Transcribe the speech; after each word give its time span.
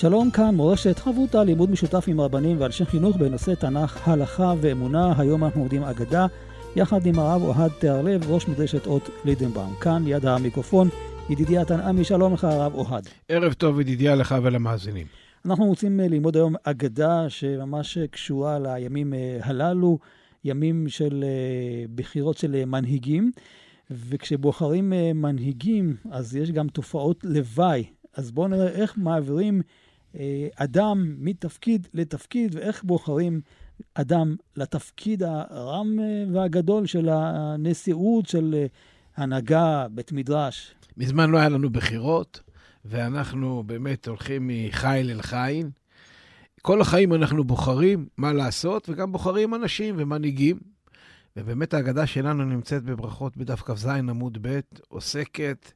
שלום 0.00 0.30
כאן 0.30 0.54
מורשת 0.54 0.98
חברותה, 0.98 1.44
לימוד 1.44 1.70
משותף 1.70 2.04
עם 2.06 2.20
רבנים 2.20 2.60
ואנשי 2.60 2.84
חינוך 2.84 3.16
בנושא 3.16 3.54
תנ"ך, 3.54 4.08
הלכה 4.08 4.54
ואמונה. 4.60 5.12
היום 5.18 5.44
אנחנו 5.44 5.60
עובדים 5.60 5.82
אגדה, 5.82 6.26
יחד 6.76 7.06
עם 7.06 7.18
הרב 7.18 7.42
אוהד 7.42 7.70
תיארלב, 7.78 8.30
ראש 8.30 8.48
מדרשת 8.48 8.86
אות 8.86 9.10
לידנבאום. 9.24 9.74
כאן, 9.80 10.04
ליד 10.04 10.26
המיקרופון, 10.26 10.88
ידידיה 11.30 11.64
תנעמי, 11.64 12.04
שלום 12.04 12.34
לך 12.34 12.44
הרב 12.44 12.74
אוהד. 12.74 13.08
ערב 13.28 13.52
טוב 13.52 13.80
ידידיה 13.80 14.14
לך 14.14 14.34
ולמאזינים. 14.42 15.06
אנחנו 15.44 15.64
רוצים 15.64 16.00
אה, 16.00 16.08
ללמוד 16.08 16.36
היום 16.36 16.54
אגדה 16.62 17.30
שממש 17.30 17.98
קשורה 17.98 18.58
לימים 18.58 19.14
אה, 19.14 19.38
הללו, 19.42 19.98
ימים 20.44 20.88
של 20.88 21.24
אה, 21.24 21.84
בחירות 21.94 22.38
של 22.38 22.64
מנהיגים. 22.64 23.32
וכשבוחרים 23.90 24.92
מנהיגים, 25.14 25.96
אז 26.10 26.36
יש 26.36 26.52
גם 26.52 26.68
תופעות 26.68 27.24
לוואי. 27.24 27.84
אז 28.16 28.30
בואו 28.30 28.48
נראה 28.48 28.68
איך 28.68 28.94
מעבירים 28.96 29.62
אדם 30.56 31.14
מתפקיד 31.18 31.88
לתפקיד, 31.94 32.54
ואיך 32.54 32.84
בוחרים 32.84 33.40
אדם 33.94 34.36
לתפקיד 34.56 35.22
הרם 35.22 36.00
אה, 36.00 36.24
והגדול 36.32 36.86
של 36.86 37.08
הנשיאות, 37.08 38.26
של 38.26 38.54
אה, 38.54 38.66
הנהגה, 39.16 39.86
בית 39.90 40.12
מדרש. 40.12 40.74
מזמן 40.96 41.30
לא 41.30 41.38
היה 41.38 41.48
לנו 41.48 41.70
בחירות, 41.70 42.40
ואנחנו 42.84 43.62
באמת 43.66 44.08
הולכים 44.08 44.50
מחיל 44.52 45.10
אל 45.10 45.22
חיל. 45.22 45.70
כל 46.62 46.80
החיים 46.80 47.14
אנחנו 47.14 47.44
בוחרים 47.44 48.08
מה 48.16 48.32
לעשות, 48.32 48.88
וגם 48.88 49.12
בוחרים 49.12 49.54
אנשים 49.54 49.94
ומנהיגים. 49.98 50.58
ובאמת 51.36 51.74
ההגדה 51.74 52.06
שלנו 52.06 52.44
נמצאת 52.44 52.82
בברכות 52.82 53.36
בדף 53.36 53.62
כ"ז 53.62 53.86
עמוד 53.86 54.38
ב', 54.40 54.60
עוסקת 54.88 55.72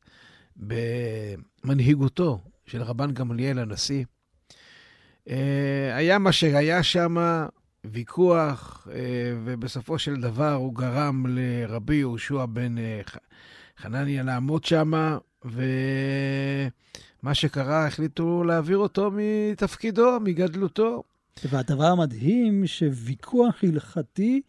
במנהיגותו 0.56 2.40
של 2.66 2.82
רבן 2.82 3.12
גמליאל 3.12 3.58
הנשיא. 3.58 4.04
אה, 5.30 5.96
היה 5.96 6.18
מה 6.18 6.32
שהיה 6.32 6.82
שם, 6.82 7.16
ויכוח, 7.84 8.88
אה, 8.92 8.98
ובסופו 9.44 9.98
של 9.98 10.20
דבר 10.20 10.52
הוא 10.52 10.74
גרם 10.74 11.26
לרבי 11.28 11.94
יהושע 11.94 12.46
בן 12.46 12.78
אה, 12.78 13.00
חנניה 13.78 14.22
לעמוד 14.22 14.64
שם, 14.64 15.16
ומה 15.44 17.34
שקרה, 17.34 17.86
החליטו 17.86 18.44
להעביר 18.44 18.78
אותו 18.78 19.10
מתפקידו, 19.12 20.20
מגדלותו. 20.20 21.02
והדבר 21.44 21.84
המדהים, 21.84 22.66
שוויכוח 22.66 23.64
הלכתי, 23.64 24.42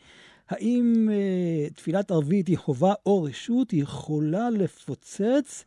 האם 0.50 1.10
תפילת 1.76 2.12
ערבית 2.12 2.48
היא 2.48 2.58
חובה 2.58 2.94
או 3.06 3.24
רשות, 3.24 3.72
היא 3.72 3.84
יכולה 3.84 4.50
לפוצץ 4.50 5.66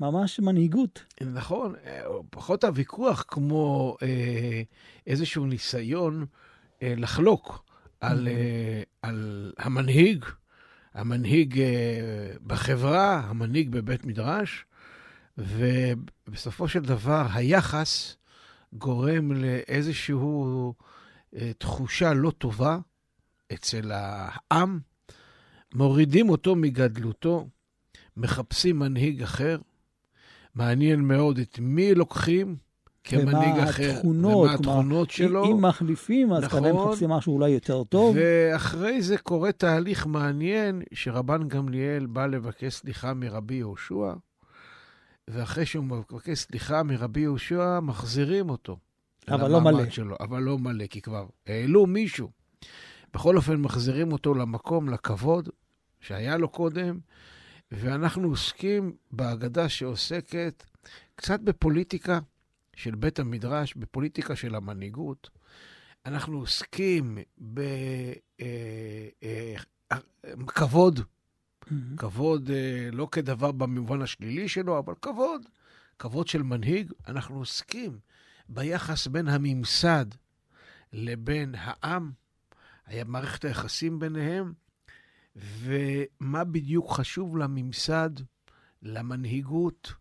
ממש 0.00 0.40
מנהיגות. 0.40 1.04
נכון, 1.20 1.74
אה, 1.86 2.02
פחות 2.30 2.64
הוויכוח 2.64 3.24
כמו 3.28 3.96
אה, 4.02 4.62
איזשהו 5.06 5.46
ניסיון 5.46 6.26
אה, 6.82 6.94
לחלוק 6.96 7.64
על, 8.00 8.28
אה, 8.28 8.82
על 9.02 9.52
המנהיג, 9.58 10.24
המנהיג 10.94 11.60
אה, 11.60 12.32
בחברה, 12.46 13.20
המנהיג 13.20 13.70
בבית 13.70 14.04
מדרש, 14.04 14.64
ובסופו 15.38 16.68
של 16.68 16.80
דבר 16.80 17.26
היחס 17.34 18.16
גורם 18.72 19.32
לאיזושהי 19.32 20.14
אה, 21.36 21.52
תחושה 21.58 22.14
לא 22.14 22.30
טובה 22.30 22.78
אצל 23.52 23.92
העם, 23.94 24.80
מורידים 25.74 26.28
אותו 26.28 26.56
מגדלותו, 26.56 27.48
מחפשים 28.16 28.78
מנהיג 28.78 29.22
אחר, 29.22 29.58
מעניין 30.54 31.00
מאוד 31.00 31.38
את 31.38 31.58
מי 31.58 31.94
לוקחים 31.94 32.56
כמנהיג 33.04 33.58
אחר. 33.58 33.90
התכונות, 33.90 34.44
ומה 34.44 34.54
התכונות 34.54 35.10
שלו. 35.10 35.44
אם 35.44 35.64
מחליפים, 35.64 36.32
אז 36.32 36.44
נכון, 36.44 36.60
כנראה 36.60 36.86
מחפשים 36.86 37.10
משהו 37.10 37.34
אולי 37.34 37.50
יותר 37.50 37.84
טוב. 37.84 38.16
ואחרי 38.18 39.02
זה 39.02 39.18
קורה 39.18 39.52
תהליך 39.52 40.06
מעניין, 40.06 40.82
שרבן 40.94 41.48
גמליאל 41.48 42.06
בא 42.06 42.26
לבקש 42.26 42.74
סליחה 42.74 43.14
מרבי 43.14 43.54
יהושע, 43.54 44.12
ואחרי 45.28 45.66
שהוא 45.66 45.84
מבקש 45.84 46.38
סליחה 46.38 46.82
מרבי 46.82 47.20
יהושע, 47.20 47.80
מחזירים 47.80 48.50
אותו. 48.50 48.76
אבל 49.28 49.50
לא 49.50 49.60
מלא. 49.60 49.90
שלו, 49.90 50.16
אבל 50.20 50.42
לא 50.42 50.58
מלא, 50.58 50.86
כי 50.86 51.00
כבר 51.00 51.26
העלו 51.46 51.86
מישהו. 51.86 52.28
בכל 53.14 53.36
אופן, 53.36 53.56
מחזירים 53.56 54.12
אותו 54.12 54.34
למקום, 54.34 54.88
לכבוד 54.88 55.48
שהיה 56.00 56.36
לו 56.36 56.48
קודם, 56.48 56.98
ואנחנו 57.72 58.28
עוסקים 58.28 58.96
בהגדה 59.10 59.68
שעוסקת 59.68 60.64
קצת 61.14 61.40
בפוליטיקה 61.40 62.18
של 62.76 62.94
בית 62.94 63.18
המדרש, 63.18 63.74
בפוליטיקה 63.74 64.36
של 64.36 64.54
המנהיגות. 64.54 65.30
אנחנו 66.06 66.38
עוסקים 66.38 67.18
בכבוד, 70.28 70.98
אה, 70.98 71.04
אה, 71.04 71.06
mm-hmm. 71.64 71.96
כבוד 71.96 72.50
אה, 72.50 72.88
לא 72.92 73.08
כדבר 73.12 73.52
במובן 73.52 74.02
השלילי 74.02 74.48
שלו, 74.48 74.78
אבל 74.78 74.94
כבוד, 75.02 75.42
כבוד 75.98 76.28
של 76.28 76.42
מנהיג. 76.42 76.92
אנחנו 77.08 77.38
עוסקים 77.38 77.98
ביחס 78.48 79.06
בין 79.06 79.28
הממסד 79.28 80.06
לבין 80.92 81.54
העם, 81.58 82.12
מערכת 83.06 83.44
היחסים 83.44 83.98
ביניהם, 83.98 84.52
ומה 85.38 86.44
בדיוק 86.44 86.92
חשוב 86.92 87.36
לממסד, 87.36 88.10
למנהיגות, 88.82 89.92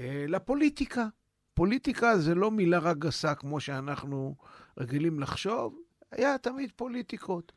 אה, 0.00 0.24
לפוליטיקה. 0.28 1.06
פוליטיקה 1.54 2.18
זה 2.18 2.34
לא 2.34 2.50
מילה 2.50 2.78
רק 2.78 2.98
גסה 2.98 3.34
כמו 3.34 3.60
שאנחנו 3.60 4.36
רגילים 4.78 5.20
לחשוב, 5.20 5.78
היה 6.12 6.38
תמיד 6.38 6.72
פוליטיקות. 6.76 7.52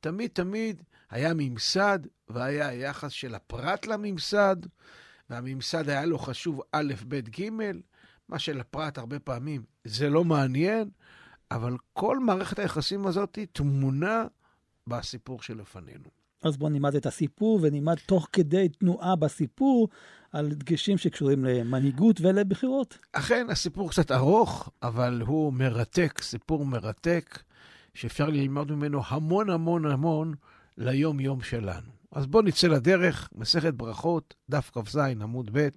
תמיד 0.00 0.30
תמיד 0.30 0.82
היה 1.10 1.32
ממסד 1.34 1.98
והיה 2.28 2.68
היחס 2.68 3.10
של 3.12 3.34
הפרט 3.34 3.86
לממסד, 3.86 4.56
והממסד 5.30 5.88
היה 5.88 6.06
לו 6.06 6.18
חשוב 6.18 6.60
א', 6.72 6.94
ב', 7.08 7.40
ג', 7.40 7.48
מה 8.28 8.38
שלפרט 8.38 8.98
הרבה 8.98 9.18
פעמים 9.18 9.62
זה 9.84 10.10
לא 10.10 10.24
מעניין, 10.24 10.90
אבל 11.50 11.76
כל 11.92 12.18
מערכת 12.18 12.58
היחסים 12.58 13.06
הזאת 13.06 13.38
טמונה 13.52 14.26
בסיפור 14.86 15.42
שלפנינו. 15.42 16.19
אז 16.42 16.56
בואו 16.56 16.70
נלמד 16.70 16.94
את 16.94 17.06
הסיפור 17.06 17.58
ונלמד 17.62 17.96
תוך 18.06 18.28
כדי 18.32 18.68
תנועה 18.68 19.16
בסיפור 19.16 19.88
על 20.32 20.48
דגשים 20.48 20.98
שקשורים 20.98 21.44
למנהיגות 21.44 22.20
ולבחירות. 22.20 22.98
אכן, 23.12 23.46
הסיפור 23.50 23.90
קצת 23.90 24.12
ארוך, 24.12 24.70
אבל 24.82 25.22
הוא 25.26 25.52
מרתק, 25.52 26.22
סיפור 26.22 26.66
מרתק, 26.66 27.42
שאפשר 27.94 28.28
ללמוד 28.28 28.72
ממנו 28.72 29.00
המון 29.06 29.50
המון 29.50 29.86
המון 29.86 30.34
ליום-יום 30.78 31.42
שלנו. 31.42 31.90
אז 32.12 32.26
בואו 32.26 32.42
נצא 32.42 32.66
לדרך, 32.66 33.28
מסכת 33.34 33.74
ברכות, 33.74 34.34
דף 34.50 34.70
כ"ז, 34.74 34.96
עמוד 34.96 35.50
ב'. 35.52 35.68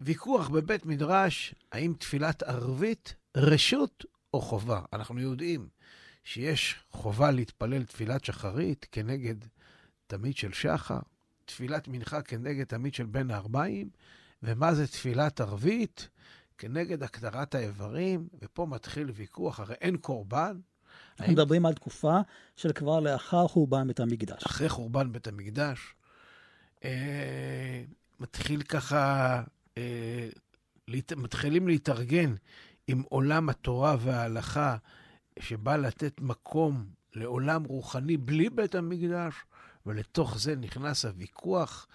ויכוח 0.00 0.48
בבית 0.48 0.86
מדרש, 0.86 1.54
האם 1.72 1.94
תפילת 1.98 2.42
ערבית 2.42 3.14
רשות 3.36 4.04
או 4.34 4.40
חובה? 4.40 4.80
אנחנו 4.92 5.20
יודעים 5.20 5.68
שיש 6.28 6.76
חובה 6.90 7.30
להתפלל 7.30 7.84
תפילת 7.84 8.24
שחרית 8.24 8.86
כנגד 8.92 9.34
תמיד 10.06 10.36
של 10.36 10.52
שחר, 10.52 10.98
תפילת 11.44 11.88
מנחה 11.88 12.22
כנגד 12.22 12.64
תמיד 12.64 12.94
של 12.94 13.06
בין 13.06 13.30
הארבעים, 13.30 13.90
ומה 14.42 14.74
זה 14.74 14.86
תפילת 14.86 15.40
ערבית 15.40 16.08
כנגד 16.58 17.02
הקדרת 17.02 17.54
האיברים, 17.54 18.28
ופה 18.42 18.66
מתחיל 18.66 19.10
ויכוח, 19.10 19.60
הרי 19.60 19.74
אין 19.80 19.96
קורבן. 19.96 20.60
אנחנו 21.10 21.24
האם... 21.24 21.32
מדברים 21.32 21.66
על 21.66 21.74
תקופה 21.74 22.18
של 22.56 22.72
כבר 22.72 23.00
לאחר 23.00 23.48
חורבן 23.48 23.86
בית 23.86 24.00
המקדש. 24.00 24.44
אחרי 24.46 24.68
חורבן 24.68 25.12
בית 25.12 25.26
המקדש. 25.26 25.94
אה, 26.84 27.82
מתחיל 28.20 28.62
ככה, 28.62 29.42
אה, 29.78 30.28
להת... 30.88 31.12
מתחילים 31.12 31.68
להתארגן 31.68 32.34
עם 32.86 33.02
עולם 33.08 33.48
התורה 33.48 33.96
וההלכה 34.00 34.76
שבא 35.40 35.76
לתת 35.76 36.20
מקום 36.20 36.86
לעולם 37.14 37.64
רוחני 37.64 38.16
בלי 38.16 38.50
בית 38.50 38.74
המקדש, 38.74 39.34
ולתוך 39.86 40.38
זה 40.38 40.56
נכנס 40.56 41.04
הוויכוח 41.04 41.86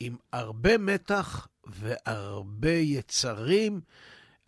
עם 0.00 0.16
הרבה 0.32 0.78
מתח 0.78 1.48
והרבה 1.66 2.70
יצרים, 2.70 3.80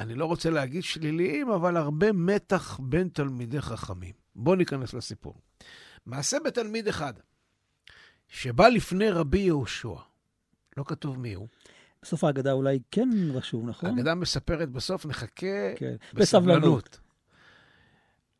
אני 0.00 0.14
לא 0.14 0.25
רוצה 0.25 0.50
להגיד 0.50 0.82
שליליים, 0.82 1.50
אבל 1.50 1.76
הרבה 1.76 2.12
מתח 2.12 2.81
בין 2.82 3.08
תלמידי 3.08 3.61
חכמים. 3.61 4.14
בואו 4.35 4.56
ניכנס 4.56 4.94
לסיפור. 4.94 5.35
מעשה 6.06 6.37
בתלמיד 6.44 6.88
אחד, 6.88 7.14
שבא 8.29 8.69
לפני 8.69 9.11
רבי 9.11 9.38
יהושע, 9.38 9.94
לא 10.76 10.85
כתוב 10.87 11.19
מי 11.19 11.35
הוא. 11.35 11.49
בסוף 12.03 12.25
ההגדה 12.25 12.53
אולי 12.53 12.79
כן 12.91 13.08
רשום, 13.32 13.69
נכון? 13.69 13.91
ההגדה 13.91 14.14
מספרת 14.14 14.70
בסוף, 14.70 15.06
נחכה 15.06 15.75
כן. 15.76 15.94
בסבלנות. 16.14 16.14
בסבלנות. 16.14 17.00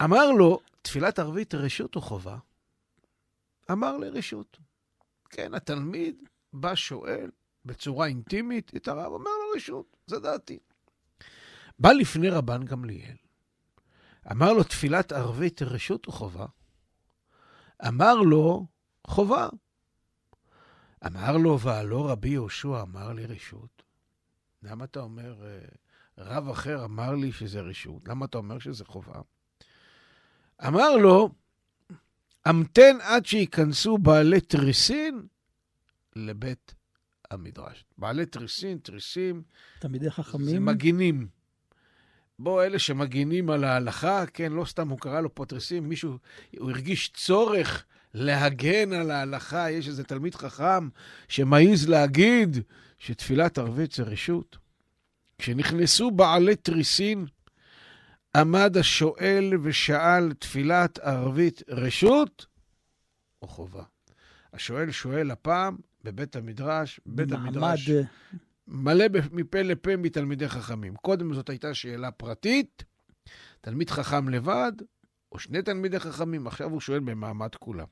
אמר 0.05 0.31
לו, 0.31 0.61
תפילת 0.83 1.19
ערבית 1.19 1.55
רשות 1.55 1.97
או 1.97 2.01
חובה? 2.01 2.39
אמר 3.71 3.97
לרשות. 3.97 4.59
כן, 5.31 5.55
התלמיד 5.55 6.23
בא, 6.53 6.75
שואל 6.75 7.31
בצורה 7.65 8.07
אינטימית 8.07 8.73
את 8.77 8.89
הרב, 8.89 9.13
אומר 9.13 9.31
לו 9.31 9.57
רשות, 9.57 9.97
זה 10.07 10.21
דעתי. 10.21 10.59
בא 11.79 11.93
לפני 11.93 12.29
רבן 12.29 12.65
גמליאל, 12.65 13.17
אמר 14.31 14.53
לו, 14.53 14.63
תפילת 14.63 15.13
ערבית 15.13 15.63
רשות 15.63 16.07
או 16.07 16.13
חובה? 16.13 16.47
אמר 17.89 18.15
לו, 18.15 18.67
חובה. 19.07 19.49
אמר 21.07 21.37
לו, 21.37 21.61
והלא 21.61 22.11
רבי 22.11 22.29
יהושע 22.29 22.83
אמר 22.83 23.13
לי 23.13 23.27
רשות. 23.27 23.83
למה 24.63 24.85
אתה 24.85 25.01
אומר, 25.01 25.47
אה, 25.47 25.59
רב 26.19 26.49
אחר 26.49 26.85
אמר 26.85 27.15
לי 27.15 27.33
שזה 27.33 27.61
רשות? 27.61 28.09
למה 28.09 28.27
אתה 28.27 28.39
אומר 28.39 28.59
שזה 28.59 28.85
חובה? 28.85 29.21
אמר 30.67 30.97
לו, 30.97 31.31
המתן 32.45 32.97
עד 33.03 33.27
שייכנסו 33.27 33.99
בעלי 33.99 34.41
תריסין 34.41 35.27
לבית 36.17 36.75
המדרש. 37.31 37.85
בעלי 37.99 38.27
תריסין, 38.27 38.79
תריסים, 38.79 39.43
תלמידי 39.79 40.05
זה 40.05 40.11
חכמים. 40.11 40.65
מגינים. 40.65 41.29
בוא, 42.39 42.65
אלה 42.65 42.79
שמגינים 42.79 43.51
על 43.51 43.65
ההלכה, 43.65 44.27
כן, 44.27 44.53
לא 44.53 44.65
סתם 44.65 44.89
הוא 44.89 44.99
קרא 44.99 45.21
לו 45.21 45.35
פה 45.35 45.47
תריסים, 45.47 45.89
מישהו, 45.89 46.19
הוא 46.59 46.71
הרגיש 46.71 47.11
צורך 47.15 47.85
להגן 48.15 48.93
על 48.93 49.11
ההלכה. 49.11 49.71
יש 49.71 49.89
איזה 49.89 50.05
תלמיד 50.05 50.35
חכם 50.35 50.89
שמעז 51.29 51.89
להגיד 51.89 52.57
שתפילת 52.99 53.59
ערבית 53.59 53.93
זה 53.93 54.03
רשות. 54.03 54.59
כשנכנסו 55.39 56.11
בעלי 56.11 56.57
תריסין, 56.57 57.27
עמד 58.37 58.77
השואל 58.77 59.53
ושאל 59.63 60.33
תפילת 60.33 60.99
ערבית 60.99 61.63
רשות 61.69 62.47
או 63.43 63.49
חובה? 63.49 63.83
השואל 64.53 64.91
שואל 64.91 65.31
הפעם 65.31 65.77
בבית 66.05 66.37
המדרש, 66.37 67.01
בית 67.07 67.31
מעמד, 67.31 67.47
המדרש 67.47 67.91
אה, 67.91 68.03
מלא 68.69 69.05
מפה 69.33 69.63
לפה 69.63 69.97
מתלמידי 69.97 70.49
חכמים. 70.49 70.97
קודם 70.97 71.35
זאת 71.35 71.49
הייתה 71.49 71.75
שאלה 71.75 72.11
פרטית, 72.11 72.85
תלמיד 73.61 73.91
חכם 73.91 74.29
לבד, 74.29 74.73
או 75.33 75.39
שני 75.39 75.63
תלמידי 75.63 76.01
חכמים, 76.01 76.47
עכשיו 76.47 76.71
הוא 76.71 76.81
שואל 76.81 77.01
במעמד 77.01 77.55
כולם. 77.55 77.87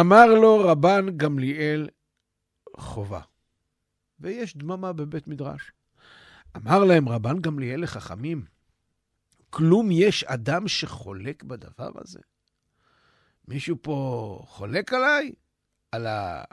אמר 0.00 0.26
לו 0.26 0.60
רבן 0.60 1.16
גמליאל 1.16 1.88
חובה, 2.76 3.20
ויש 4.20 4.56
דממה 4.56 4.92
בבית 4.92 5.28
מדרש. 5.28 5.72
אמר 6.56 6.84
להם 6.84 7.08
רבן 7.08 7.40
גמליאל 7.40 7.82
לחכמים, 7.82 8.44
כלום 9.54 9.90
יש 9.90 10.24
אדם 10.24 10.68
שחולק 10.68 11.42
בדבר 11.42 11.90
הזה? 11.96 12.18
מישהו 13.48 13.76
פה 13.82 14.38
חולק 14.46 14.92
עליי? 14.92 15.32
על 15.92 16.06
ה... 16.06 16.44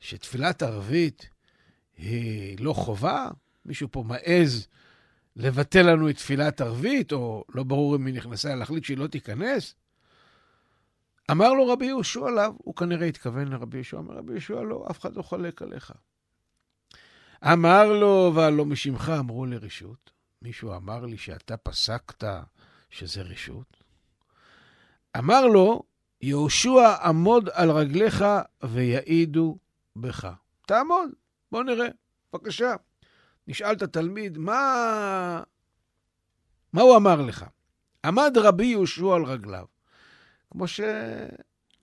שתפילת 0.00 0.62
ערבית 0.62 1.30
היא 1.96 2.56
לא 2.60 2.72
חובה? 2.72 3.28
מישהו 3.64 3.88
פה 3.90 4.04
מעז 4.06 4.68
לבטל 5.36 5.82
לנו 5.82 6.10
את 6.10 6.16
תפילת 6.16 6.60
ערבית, 6.60 7.12
או 7.12 7.44
לא 7.54 7.62
ברור 7.62 7.96
אם 7.96 8.06
היא 8.06 8.14
נכנסה 8.14 8.54
להחליט 8.54 8.84
שהיא 8.84 8.98
לא 8.98 9.06
תיכנס? 9.06 9.74
אמר 11.30 11.52
לו 11.52 11.66
רבי 11.66 11.86
יהושע 11.86 12.26
עליו, 12.26 12.54
הוא 12.58 12.76
כנראה 12.76 13.06
התכוון 13.06 13.48
לרבי 13.48 13.76
יהושע, 13.76 13.98
אמר 13.98 14.14
רבי 14.14 14.32
יהושע 14.32 14.62
לא, 14.62 14.86
אף 14.90 15.00
אחד 15.00 15.16
לא 15.16 15.22
חולק 15.22 15.62
עליך. 15.62 15.92
אמר 17.52 17.92
לו, 17.92 18.32
והלא 18.34 18.64
משמך 18.64 19.12
אמרו 19.18 19.46
לרשות. 19.46 20.13
מישהו 20.44 20.76
אמר 20.76 21.04
לי 21.04 21.16
שאתה 21.16 21.56
פסקת 21.56 22.24
שזה 22.90 23.22
רשות? 23.22 23.76
אמר 25.18 25.46
לו, 25.46 25.82
יהושע 26.20 26.96
עמוד 27.04 27.48
על 27.52 27.70
רגליך 27.70 28.24
ויעידו 28.62 29.58
בך. 29.96 30.28
תעמוד, 30.66 31.10
בוא 31.52 31.62
נראה, 31.62 31.86
בבקשה. 32.32 32.74
נשאל 33.48 33.72
את 33.72 33.82
התלמיד, 33.82 34.38
מה... 34.38 35.42
מה 36.72 36.82
הוא 36.82 36.96
אמר 36.96 37.20
לך? 37.20 37.44
עמד 38.04 38.32
רבי 38.36 38.66
יהושע 38.66 39.14
על 39.14 39.24
רגליו, 39.24 39.66
כמו 40.50 40.64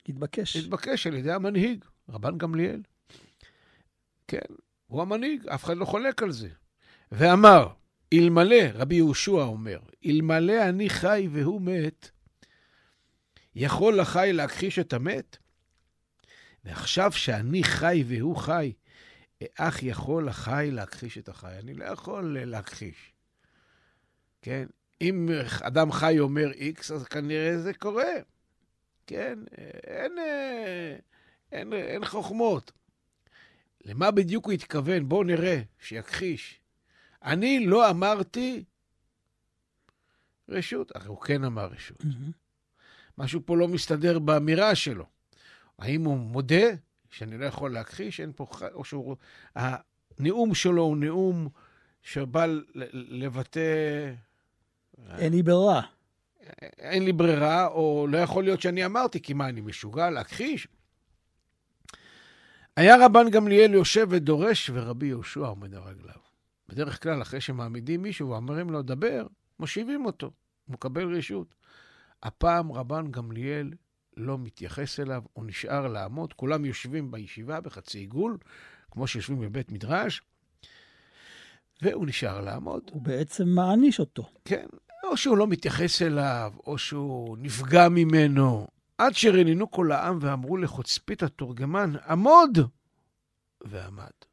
התבקש. 0.08 0.54
שהתבקש 0.54 1.08
על 1.08 1.14
ידי 1.14 1.32
המנהיג, 1.32 1.86
רבן 2.10 2.38
גמליאל. 2.38 2.82
כן, 4.28 4.54
הוא 4.88 5.02
המנהיג, 5.02 5.48
אף 5.48 5.64
אחד 5.64 5.78
לא 5.78 5.86
חולק 5.86 6.24
על 6.24 6.32
זה. 6.32 6.50
ואמר, 7.12 7.68
אלמלא, 8.14 8.64
רבי 8.74 8.96
יהושע 8.96 9.32
אומר, 9.32 9.80
אלמלא 10.06 10.70
אני 10.70 10.90
חי 10.90 11.28
והוא 11.32 11.62
מת, 11.62 12.10
יכול 13.56 14.00
החי 14.00 14.30
להכחיש 14.34 14.80
את 14.80 14.94
המת? 14.94 15.38
ועכשיו 16.66 17.12
שאני 17.12 17.64
חי 17.64 18.04
והוא 18.08 18.36
חי, 18.36 18.74
אך 19.56 19.84
יכול 19.84 20.30
החי 20.30 20.70
להכחיש 20.72 21.18
את 21.18 21.30
החי. 21.30 21.60
אני 21.60 21.74
לא 21.74 21.86
יכול 21.86 22.38
להכחיש. 22.40 23.14
כן? 24.42 24.66
אם 25.02 25.30
אדם 25.62 25.92
חי 25.92 26.20
אומר 26.20 26.52
X, 26.52 26.94
אז 26.94 27.06
כנראה 27.06 27.58
זה 27.58 27.74
קורה. 27.74 28.14
כן? 29.08 29.40
אין, 29.88 30.12
אה, 30.20 30.96
אין, 31.52 31.74
אין 31.74 32.06
חוכמות. 32.06 32.72
למה 33.86 34.12
בדיוק 34.12 34.46
הוא 34.46 34.54
התכוון? 34.54 35.10
בואו 35.10 35.24
נראה, 35.24 35.62
שיכחיש. 35.80 36.61
אני 37.24 37.66
לא 37.66 37.90
אמרתי 37.90 38.64
רשות, 40.50 40.96
הרי 40.96 41.08
הוא 41.08 41.22
כן 41.22 41.44
אמר 41.44 41.66
רשות. 41.66 42.04
משהו 43.18 43.42
פה 43.46 43.58
לא 43.58 43.68
מסתדר 43.68 44.20
באמירה 44.20 44.76
שלו. 44.76 45.06
האם 45.80 46.04
הוא 46.04 46.18
מודה 46.18 46.66
שאני 47.10 47.38
לא 47.38 47.46
יכול 47.46 47.74
להכחיש? 47.74 48.20
אין 48.20 48.32
פה... 48.36 48.48
או 48.74 48.86
שהוא... 48.86 49.16
הנאום 49.56 50.56
שלו 50.56 50.82
הוא 50.82 50.98
נאום 50.98 51.50
שבא 52.02 52.46
לבטא... 52.94 54.14
אין 55.18 55.34
לי 55.34 55.44
ברירה. 55.44 55.82
אין 56.78 57.06
לי 57.06 57.14
ברירה, 57.14 57.68
או 57.68 58.08
לא 58.10 58.18
יכול 58.18 58.44
להיות 58.44 58.62
שאני 58.62 58.86
אמרתי, 58.86 59.22
כי 59.22 59.34
מה, 59.34 59.50
אני 59.50 59.62
משוגע 59.62 60.10
להכחיש? 60.10 60.68
היה 62.76 63.06
רבן 63.06 63.30
גמליאל 63.30 63.74
יושב 63.74 64.08
ודורש, 64.10 64.70
ורבי 64.74 65.06
יהושע 65.06 65.40
עומד 65.40 65.76
על 65.76 65.82
רגליו. 65.82 66.31
בדרך 66.72 67.04
כלל, 67.04 67.22
אחרי 67.22 67.42
שמעמידים 67.42 68.02
מישהו 68.02 68.30
ואומרים 68.30 68.70
לו, 68.70 68.82
דבר, 68.82 69.28
מושיבים 69.60 70.06
אותו, 70.06 70.26
הוא 70.66 70.74
מקבל 70.74 71.16
רשות. 71.16 71.56
הפעם 72.24 72.72
רבן 72.72 73.12
גמליאל 73.12 73.74
לא 74.18 74.38
מתייחס 74.38 75.00
אליו, 75.00 75.24
הוא 75.34 75.46
נשאר 75.46 75.88
לעמוד, 75.88 76.34
כולם 76.34 76.66
יושבים 76.66 77.12
בישיבה 77.12 77.62
בחצי 77.62 77.98
עיגול, 77.98 78.38
כמו 78.92 79.08
שיושבים 79.08 79.40
בבית 79.40 79.72
מדרש, 79.72 80.22
והוא 81.82 82.06
נשאר 82.08 82.42
לעמוד. 82.42 82.84
הוא 82.92 83.02
בעצם 83.02 83.48
מעניש 83.48 84.00
אותו. 84.00 84.30
כן, 84.46 84.66
או 85.04 85.18
שהוא 85.18 85.38
לא 85.38 85.48
מתייחס 85.48 86.02
אליו, 86.02 86.54
או 86.68 86.78
שהוא 86.78 87.38
נפגע 87.38 87.90
ממנו, 87.90 88.68
עד 88.98 89.14
שרננו 89.14 89.72
כל 89.72 89.92
העם 89.92 90.20
ואמרו 90.22 90.58
לחוצפית 90.58 91.24
התורגמן, 91.24 91.94
עמוד! 92.08 92.58
ועמד. 93.62 94.31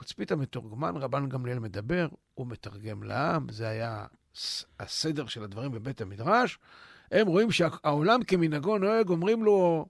חוצפית 0.00 0.32
המתורגמן, 0.32 0.96
רבן 0.96 1.28
גמליאל 1.28 1.58
מדבר, 1.58 2.08
הוא 2.34 2.46
מתרגם 2.46 3.02
לעם, 3.02 3.46
זה 3.50 3.68
היה 3.68 4.06
הסדר 4.80 5.26
של 5.26 5.42
הדברים 5.42 5.72
בבית 5.72 6.00
המדרש. 6.00 6.58
הם 7.10 7.26
רואים 7.26 7.50
שהעולם 7.50 8.22
כמנהגו 8.22 8.78
נוהג, 8.78 9.08
אומרים 9.08 9.44
לו, 9.44 9.86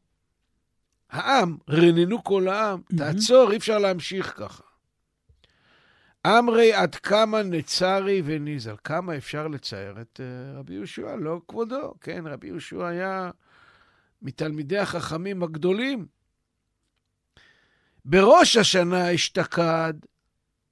העם, 1.11 1.57
רננו 1.69 2.25
כל 2.25 2.49
העם, 2.49 2.81
תעצור, 2.97 3.50
אי 3.50 3.57
אפשר 3.57 3.79
להמשיך 3.79 4.35
ככה. 4.37 4.62
אמרי 6.26 6.73
עד 6.73 6.95
כמה 6.95 7.43
נצרי 7.43 8.23
וניזל, 8.25 8.75
כמה 8.85 9.17
אפשר 9.17 9.49
לצייר 9.49 10.00
את 10.00 10.21
אה, 10.21 10.59
רבי 10.59 10.75
יהושע, 10.75 11.17
לא 11.17 11.40
כבודו, 11.49 11.95
כן, 12.00 12.26
רבי 12.26 12.47
יהושע 12.47 12.87
היה 12.87 13.31
מתלמידי 14.23 14.79
החכמים 14.79 15.43
הגדולים. 15.43 16.07
בראש 18.04 18.57
השנה 18.57 19.14
אשתקד 19.14 19.95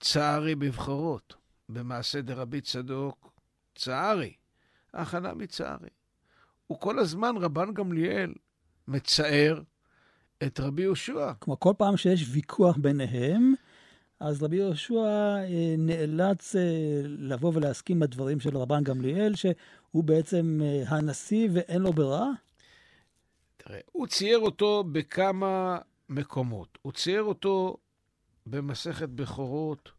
צערי 0.00 0.54
בבחרות, 0.54 1.34
במעשה 1.68 2.20
דרבי 2.20 2.60
צדוק 2.60 3.32
צערי, 3.74 4.32
הכנה 4.94 5.34
מצערי. 5.34 5.88
הוא 6.66 6.80
כל 6.80 6.98
הזמן, 6.98 7.36
רבן 7.36 7.74
גמליאל, 7.74 8.34
מצער 8.88 9.62
את 10.42 10.60
רבי 10.60 10.82
יהושע. 10.82 11.32
כמו 11.40 11.60
כל 11.60 11.72
פעם 11.78 11.96
שיש 11.96 12.24
ויכוח 12.30 12.76
ביניהם, 12.76 13.54
אז 14.20 14.42
רבי 14.42 14.56
יהושע 14.56 14.94
אה, 14.94 15.74
נאלץ 15.78 16.56
אה, 16.56 16.62
לבוא 17.04 17.52
ולהסכים 17.54 18.02
לדברים 18.02 18.40
של 18.40 18.56
רבן 18.56 18.84
גמליאל, 18.84 19.34
שהוא 19.34 20.04
בעצם 20.04 20.60
אה, 20.62 20.82
הנשיא 20.88 21.48
ואין 21.52 21.82
לו 21.82 21.92
ברירה? 21.92 22.30
תראה, 23.56 23.80
הוא 23.92 24.06
צייר 24.06 24.38
אותו 24.38 24.84
בכמה 24.92 25.78
מקומות. 26.08 26.78
הוא 26.82 26.92
צייר 26.92 27.22
אותו 27.22 27.76
במסכת 28.46 29.08
בכורות, 29.08 29.92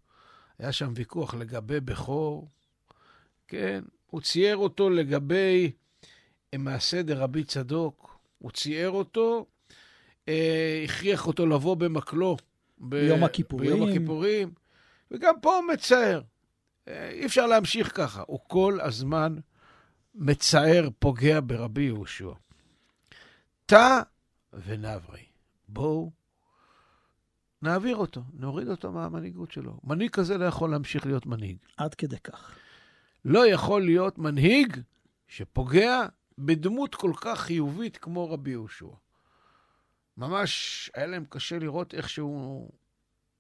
היה 0.60 0.72
שם 0.72 0.92
ויכוח 0.96 1.34
לגבי 1.34 1.80
בכור, 1.80 2.50
כן? 3.48 3.84
הוא 4.08 4.22
צייר 4.22 4.58
אותו 4.58 4.90
לגבי 4.90 5.72
מעשה 6.58 7.02
דרבי 7.02 7.44
צדוק, 7.44 8.20
הוא 8.38 8.52
צייר 8.52 8.90
אותו, 8.90 9.46
אה, 10.28 10.82
הכריח 10.86 11.28
אותו 11.28 11.46
לבוא 11.46 11.76
במקלו. 11.76 12.38
ב- 12.80 12.96
ביום 12.96 13.24
הכיפורים. 13.24 13.70
ביום 13.70 13.90
הכיפורים, 13.90 14.52
וגם 15.12 15.36
פה 15.42 15.56
הוא 15.58 15.66
מצער. 15.74 16.22
אה, 16.88 17.10
אי 17.10 17.26
אפשר 17.26 17.48
להמשיך 17.48 17.98
ככה. 17.98 18.24
הוא 18.28 18.40
כל 18.48 18.78
הזמן 18.82 19.36
מצער, 20.16 20.90
פוגע 21.00 21.40
ברבי 21.44 21.84
יהושע. 21.84 22.32
תא 23.66 24.02
ונברי. 24.54 25.29
בואו 25.70 26.12
נעביר 27.62 27.96
אותו, 27.96 28.22
נוריד 28.34 28.68
אותו 28.68 28.92
מהמנהיגות 28.92 29.52
שלו. 29.52 29.80
מנהיג 29.84 30.12
כזה 30.12 30.38
לא 30.38 30.46
יכול 30.46 30.72
להמשיך 30.72 31.06
להיות 31.06 31.26
מנהיג. 31.26 31.58
עד 31.78 31.94
כדי 31.94 32.20
כך. 32.20 32.56
לא 33.26 33.48
יכול 33.48 33.86
להיות 33.86 34.18
מנהיג 34.18 34.78
שפוגע 35.28 36.06
בדמות 36.38 36.96
כל 36.96 37.12
כך 37.22 37.40
חיובית 37.40 37.98
כמו 37.98 38.30
רבי 38.30 38.52
יהושע. 38.52 38.88
ממש 40.18 40.92
היה 40.94 41.06
להם 41.06 41.26
קשה 41.30 41.60
לראות 41.60 41.94
איך 41.94 42.10
שהוא 42.10 42.70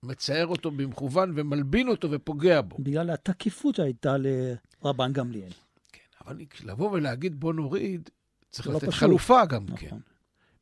מצייר 0.04 0.48
אותו 0.48 0.72
במכוון 0.72 1.34
ומלבין 1.36 1.88
אותו 1.88 2.12
ופוגע 2.12 2.62
בו. 2.62 2.78
בגלל 2.80 3.10
התקיפות 3.10 3.76
שהייתה 3.76 4.16
לרבן 4.18 5.14
גמליאל. 5.14 5.52
כן, 5.92 6.26
אבל 6.26 6.38
לבוא 6.64 6.92
ולהגיד 6.92 7.40
בוא 7.40 7.54
נוריד, 7.54 8.10
צריך 8.50 8.68
לא 8.68 8.74
לתת 8.74 8.88
פשוט. 8.88 8.94
חלופה 9.00 9.46
גם 9.46 9.66
נכון. 9.66 9.78
כן. 9.78 9.98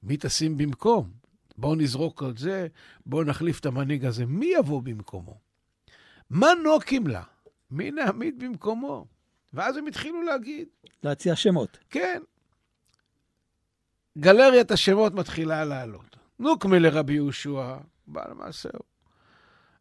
מי 0.03 0.17
תשים 0.19 0.57
במקום? 0.57 1.11
בואו 1.57 1.75
נזרוק 1.75 2.23
את 2.29 2.37
זה, 2.37 2.67
בואו 3.05 3.23
נחליף 3.23 3.59
את 3.59 3.65
המנהיג 3.65 4.05
הזה. 4.05 4.25
מי 4.25 4.51
יבוא 4.59 4.81
במקומו? 4.81 5.37
מה 6.29 6.47
נוקים 6.63 7.07
לה? 7.07 7.23
מי 7.71 7.91
נעמיד 7.91 8.43
במקומו? 8.43 9.05
ואז 9.53 9.77
הם 9.77 9.87
התחילו 9.87 10.21
להגיד, 10.21 10.67
להציע 11.03 11.35
שמות. 11.35 11.77
כן, 11.89 12.21
גלריית 14.17 14.71
השמות 14.71 15.13
מתחילה 15.13 15.65
לעלות. 15.65 16.17
נוקמה 16.39 16.79
לרבי 16.79 17.13
יהושע, 17.13 17.77
בעל 18.07 18.33
מעשהו. 18.33 18.79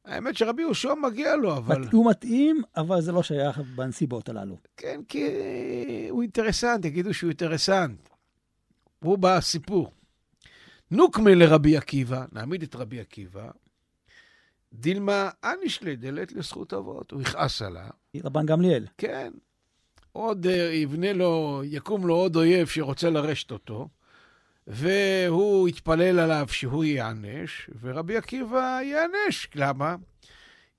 האמת 0.04 0.37
שרבי 0.37 0.62
יהושע 0.62 0.95
מגיע 0.95 1.37
לו, 1.37 1.56
אבל... 1.56 1.85
הוא 1.92 2.11
מתאים, 2.11 2.62
אבל 2.76 3.00
זה 3.00 3.12
לא 3.12 3.23
שייך 3.23 3.59
בנסיבות 3.59 4.28
הללו. 4.28 4.56
כן, 4.76 5.00
כי 5.09 5.26
הוא 6.11 6.23
אינטרסנט, 6.23 6.85
יגידו 6.85 7.14
שהוא 7.14 7.28
אינטרסנט. 7.28 8.09
הוא 9.02 9.18
בסיפור. 9.18 9.92
נוקמה 10.90 11.34
לרבי 11.34 11.76
עקיבא, 11.76 12.24
נעמיד 12.32 12.62
את 12.62 12.76
רבי 12.76 13.00
עקיבא, 13.00 13.50
דילמה 14.72 15.30
אנישלי 15.44 15.96
דלת 15.96 16.32
לזכות 16.32 16.72
אבות. 16.72 17.10
הוא 17.10 17.22
יכעס 17.22 17.62
עליו. 17.62 17.90
רבן 18.24 18.46
גמליאל. 18.46 18.86
כן. 18.98 19.32
עוד 20.12 20.46
uh, 20.46 20.48
יבנה 20.50 21.12
לו, 21.12 21.62
יקום 21.64 22.06
לו 22.06 22.14
עוד 22.14 22.36
אויב 22.36 22.66
שרוצה 22.66 23.10
לרשת 23.10 23.50
אותו, 23.50 23.88
והוא 24.66 25.68
יתפלל 25.68 26.18
עליו 26.18 26.46
שהוא 26.50 26.84
ייענש, 26.84 27.70
ורבי 27.80 28.16
עקיבא 28.16 28.80
ייענש. 28.82 29.48
למה? 29.54 29.96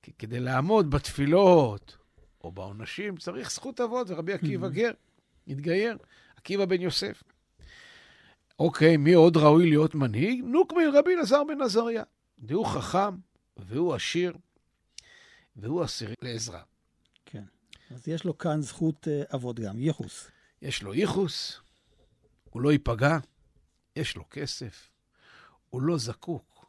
כי 0.04 0.12
כדי 0.20 0.40
לעמוד 0.40 0.90
בתפילות 0.90 1.98
או 2.44 2.52
בעונשים 2.52 3.18
צריך 3.18 3.52
זכות 3.52 3.82
אבות, 3.82 4.10
ורבי 4.10 4.34
עקיבא 4.34 4.70
גר, 4.70 4.92
התגייר, 5.48 5.98
עקיבא 6.36 6.66
בן 6.66 6.82
יוסף. 6.82 7.24
אוקיי, 8.60 8.98
מי 8.98 9.14
עוד 9.14 9.38
ראוי 9.38 9.70
להיות 9.70 9.96
מנהיג? 9.96 10.44
נוקמיל 10.44 10.90
רבי 10.90 11.14
אלעזר 11.14 11.44
בן 11.44 11.62
עזריה. 11.62 12.04
והוא 12.38 12.66
חכם, 12.66 13.16
והוא 13.58 13.96
עשיר, 13.96 14.38
והוא 15.56 15.84
עשירי 15.84 16.14
לעזרה. 16.22 16.62
כן. 17.26 17.44
אז 17.92 18.08
יש 18.08 18.24
לו 18.24 18.38
כאן 18.38 18.62
זכות 18.62 19.08
uh, 19.08 19.36
אבות 19.36 19.60
גם, 19.60 19.80
ייחוס. 19.80 20.28
יש 20.62 20.84
לו 20.84 20.94
ייחוס, 20.94 21.60
הוא 22.50 22.62
לא 22.62 22.72
ייפגע, 22.72 23.18
יש 23.96 24.16
לו 24.16 24.24
כסף, 24.30 24.90
הוא 25.70 25.82
לא 25.82 25.98
זקוק 25.98 26.66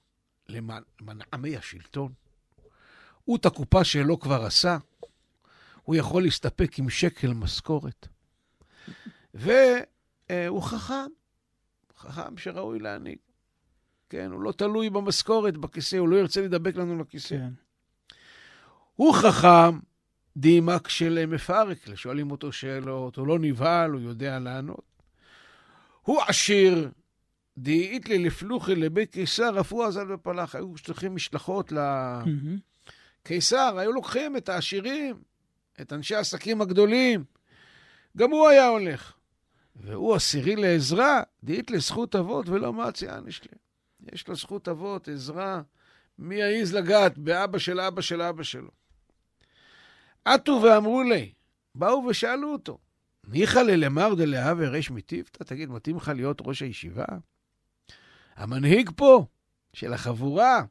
למנעמי 0.49 1.57
השלטון. 1.57 2.12
הוא 3.25 3.37
את 3.37 3.47
הקופה 3.47 3.85
שלו 3.85 4.21
כבר 4.21 4.45
עשה, 4.45 4.78
הוא 5.83 5.97
יכול 5.97 6.23
להסתפק 6.23 6.78
עם 6.78 6.90
שקל 6.90 7.33
משכורת. 7.33 8.09
והוא 9.35 10.62
חכם, 10.62 11.11
חכם 11.99 12.37
שראוי 12.37 12.78
להנהיג. 12.78 13.19
כן, 14.09 14.31
הוא 14.33 14.43
לא 14.43 14.52
תלוי 14.52 14.90
במשכורת, 14.90 15.57
בכיסא, 15.57 15.97
הוא 15.97 16.09
לא 16.09 16.17
ירצה 16.17 16.40
להידבק 16.40 16.76
לנו 16.76 16.99
לכיסא. 16.99 17.37
כן. 17.37 17.50
הוא 18.95 19.14
חכם, 19.14 19.78
דימק 20.37 20.88
של 20.88 21.26
מפרק, 21.26 21.78
שואלים 21.95 22.31
אותו 22.31 22.52
שאלות, 22.52 23.17
הוא 23.17 23.26
לא 23.26 23.38
נבהל, 23.38 23.90
הוא 23.90 24.00
יודע 24.00 24.38
לענות. 24.38 24.88
הוא 26.02 26.23
עשיר, 26.28 26.90
דאית 27.59 28.09
לי 28.09 28.19
לפלוחי 28.19 28.75
לבית 28.75 29.12
קיסר, 29.12 29.55
רפוא 29.55 29.87
אזל 29.87 30.12
ופלח. 30.12 30.55
היו 30.55 30.76
שולחים 30.76 31.14
משלחות 31.14 31.73
לקיסר, 33.23 33.78
היו 33.78 33.93
לוקחים 33.93 34.37
את 34.37 34.49
העשירים, 34.49 35.23
את 35.81 35.93
אנשי 35.93 36.14
העסקים 36.14 36.61
הגדולים. 36.61 37.25
גם 38.17 38.31
הוא 38.31 38.49
היה 38.49 38.69
הולך. 38.69 39.18
והוא 39.79 40.15
עשירי 40.15 40.57
לעזרה, 40.57 41.23
דאית 41.45 41.71
לזכות 41.71 42.17
אבות 42.17 42.49
ולא 42.49 42.73
מצי 42.73 43.11
אניש 43.11 43.43
לי. 43.43 43.59
יש 44.13 44.29
לו 44.29 44.37
זכות 44.37 44.69
אבות, 44.69 45.09
עזרה. 45.09 45.63
מי 46.19 46.35
יעז 46.35 46.75
לגעת 46.75 47.19
באבא 47.19 47.59
של 47.59 47.81
אבא 47.81 48.01
של 48.01 48.23
אבא 48.23 48.43
שלו? 48.43 48.71
עטו 50.25 50.61
ואמרו 50.63 51.03
לי, 51.03 51.33
באו 51.75 52.05
ושאלו 52.11 52.53
אותו, 52.53 52.79
ניחא 53.25 53.59
ללמר 53.59 54.15
דלהווה 54.15 54.69
ריש 54.69 54.91
מטיבתא? 54.91 55.45
תגיד, 55.45 55.71
מתאים 55.71 55.97
לך 55.97 56.09
להיות 56.09 56.39
ראש 56.41 56.63
הישיבה? 56.63 57.05
המנהיג 58.37 58.91
פה, 58.97 59.27
של 59.73 59.93
החבורה. 59.93 60.63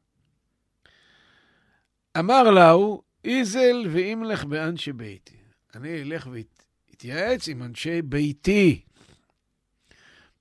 אמר 2.20 2.44
להו, 2.44 3.02
איזל 3.24 3.88
ואימלך 3.92 4.44
באנשי 4.44 4.94
ביתי. 4.94 5.38
אני 5.76 6.02
אלך 6.02 6.30
ואתייעץ 6.32 7.48
עם 7.48 7.64
אנשי 7.64 8.02
ביתי. 8.02 8.82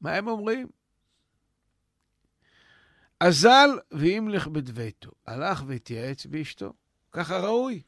מה 0.00 0.14
הם 0.14 0.28
אומרים? 0.28 0.66
אזל 3.20 3.68
ואימלך 3.92 4.46
בדביתו. 4.46 5.10
הלך 5.26 5.64
והתייעץ 5.66 6.26
באשתו. 6.26 6.72
ככה 7.12 7.38
ראוי. 7.38 7.82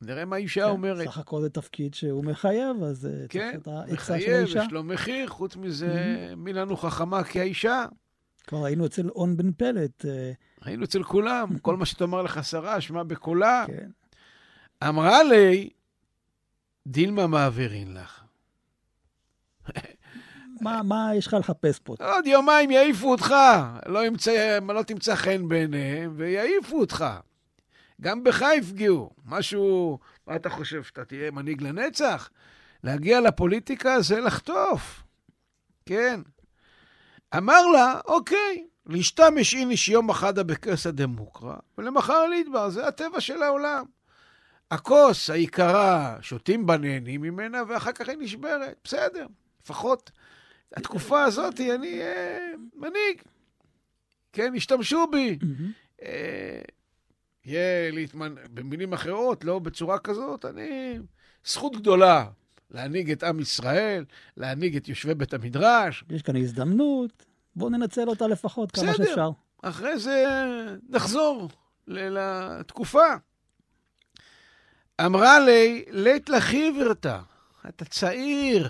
נראה 0.00 0.24
מה 0.24 0.36
האישה 0.36 0.64
כן, 0.64 0.68
אומרת. 0.68 1.08
סך 1.08 1.18
הכל 1.18 1.40
זה 1.42 1.50
תפקיד 1.50 1.94
שהוא 1.94 2.24
מחייב, 2.24 2.82
אז 2.82 3.06
אה, 3.06 3.28
כן, 3.28 3.50
צריך 3.52 3.62
את 3.62 3.68
העצה 3.68 3.86
של 3.88 3.94
מחייב, 3.94 4.36
האישה. 4.36 4.62
יש 4.64 4.72
לו 4.72 4.82
מחיר, 4.82 5.28
חוץ 5.28 5.56
מזה, 5.56 6.32
מי 6.36 6.52
לנו 6.52 6.76
חכמה 6.76 7.24
כאישה? 7.24 7.86
כבר 8.46 8.64
היינו 8.64 8.86
אצל 8.86 9.08
און 9.08 9.36
בן 9.36 9.52
פלט. 9.52 10.04
אה, 10.04 10.32
היינו 10.62 10.84
אצל 10.84 11.02
כולם, 11.02 11.48
כל 11.62 11.76
מה 11.76 11.86
שתאמר 11.86 12.22
לך 12.22 12.44
שרה, 12.44 12.80
שמע 12.80 13.02
בקולה. 13.02 13.64
כן. 13.66 13.90
אמרה 14.88 15.22
לי, 15.22 15.70
דילמה 16.86 17.26
מעבירין 17.26 17.94
לך. 17.94 18.21
מה, 20.62 20.82
מה 20.82 21.10
יש 21.14 21.26
לך 21.26 21.34
לחפש 21.34 21.78
פה? 21.78 21.94
עוד 22.00 22.26
יומיים 22.26 22.70
יעיפו 22.70 23.10
אותך, 23.10 23.34
לא, 23.86 24.06
ימצא, 24.06 24.58
לא 24.68 24.82
תמצא 24.82 25.14
חן 25.14 25.48
בעיניהם, 25.48 26.14
ויעיפו 26.16 26.80
אותך. 26.80 27.04
גם 28.00 28.24
בך 28.24 28.44
יפגעו. 28.56 29.10
משהו, 29.26 29.98
מה 30.26 30.36
אתה 30.36 30.50
חושב, 30.50 30.82
שאתה 30.82 31.04
תהיה 31.04 31.30
מנהיג 31.30 31.62
לנצח? 31.62 32.30
להגיע 32.84 33.20
לפוליטיקה 33.20 34.00
זה 34.00 34.20
לחטוף, 34.20 35.02
כן. 35.86 36.20
אמר 37.36 37.66
לה, 37.66 38.00
אוקיי, 38.04 38.66
להשתמש 38.86 39.54
איניש 39.54 39.88
יום 39.88 40.10
אחדה 40.10 40.42
בכסא 40.42 40.90
דמוקרא, 40.90 41.54
ולמחר 41.78 42.26
לידבר, 42.26 42.68
זה 42.68 42.88
הטבע 42.88 43.20
של 43.20 43.42
העולם. 43.42 43.84
הכוס 44.70 45.30
היקרה, 45.30 46.16
שותים 46.20 46.66
בה, 46.66 46.76
ממנה, 47.04 47.62
ואחר 47.68 47.92
כך 47.92 48.08
היא 48.08 48.16
נשברת. 48.20 48.76
בסדר, 48.84 49.26
לפחות 49.64 50.10
התקופה 50.76 51.24
הזאת 51.24 51.60
אני 51.60 52.00
אה, 52.00 52.52
מנהיג. 52.74 53.22
כן, 54.32 54.52
השתמשו 54.56 55.06
בי. 55.12 55.38
אה, 56.02 56.60
יהיה 57.44 57.90
להתמנ... 57.90 58.34
במילים 58.54 58.92
אחרות, 58.92 59.44
לא 59.44 59.58
בצורה 59.58 59.98
כזאת, 59.98 60.44
אני... 60.44 60.98
זכות 61.44 61.76
גדולה 61.76 62.24
להנהיג 62.70 63.10
את 63.10 63.22
עם 63.22 63.40
ישראל, 63.40 64.04
להנהיג 64.36 64.76
את 64.76 64.88
יושבי 64.88 65.14
בית 65.14 65.34
המדרש. 65.34 66.04
יש 66.10 66.22
כאן 66.22 66.36
הזדמנות, 66.36 67.24
בואו 67.56 67.70
ננצל 67.70 68.08
אותה 68.08 68.26
לפחות 68.26 68.72
כמה 68.72 68.92
בסדר. 68.92 69.04
שאפשר. 69.06 69.30
אחרי 69.62 69.98
זה 69.98 70.24
נחזור 70.88 71.48
לתקופה. 71.86 73.06
אמרה 75.06 75.40
לי, 75.40 75.84
לית 75.90 76.28
לחיברתא, 76.28 77.18
אתה 77.68 77.84
צעיר, 77.84 78.68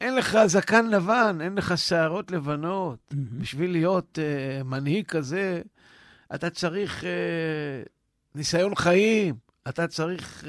אין 0.00 0.14
לך 0.14 0.38
זקן 0.46 0.86
לבן, 0.86 1.38
אין 1.40 1.54
לך 1.54 1.78
שערות 1.78 2.30
לבנות. 2.30 2.98
מהמם. 3.12 3.38
בשביל 3.38 3.70
להיות 3.72 4.18
uh, 4.18 4.64
מנהיג 4.64 5.06
כזה, 5.06 5.62
אתה 6.34 6.50
צריך 6.50 7.02
uh, 7.02 7.06
ניסיון 8.34 8.74
חיים, 8.74 9.34
אתה 9.68 9.88
צריך 9.88 10.44
uh, 10.44 10.46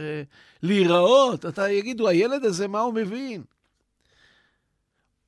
להיראות, 0.63 1.45
אתה 1.45 1.69
יגידו, 1.69 2.07
הילד 2.07 2.45
הזה, 2.45 2.67
מה 2.67 2.79
הוא 2.79 2.93
מבין? 2.93 3.43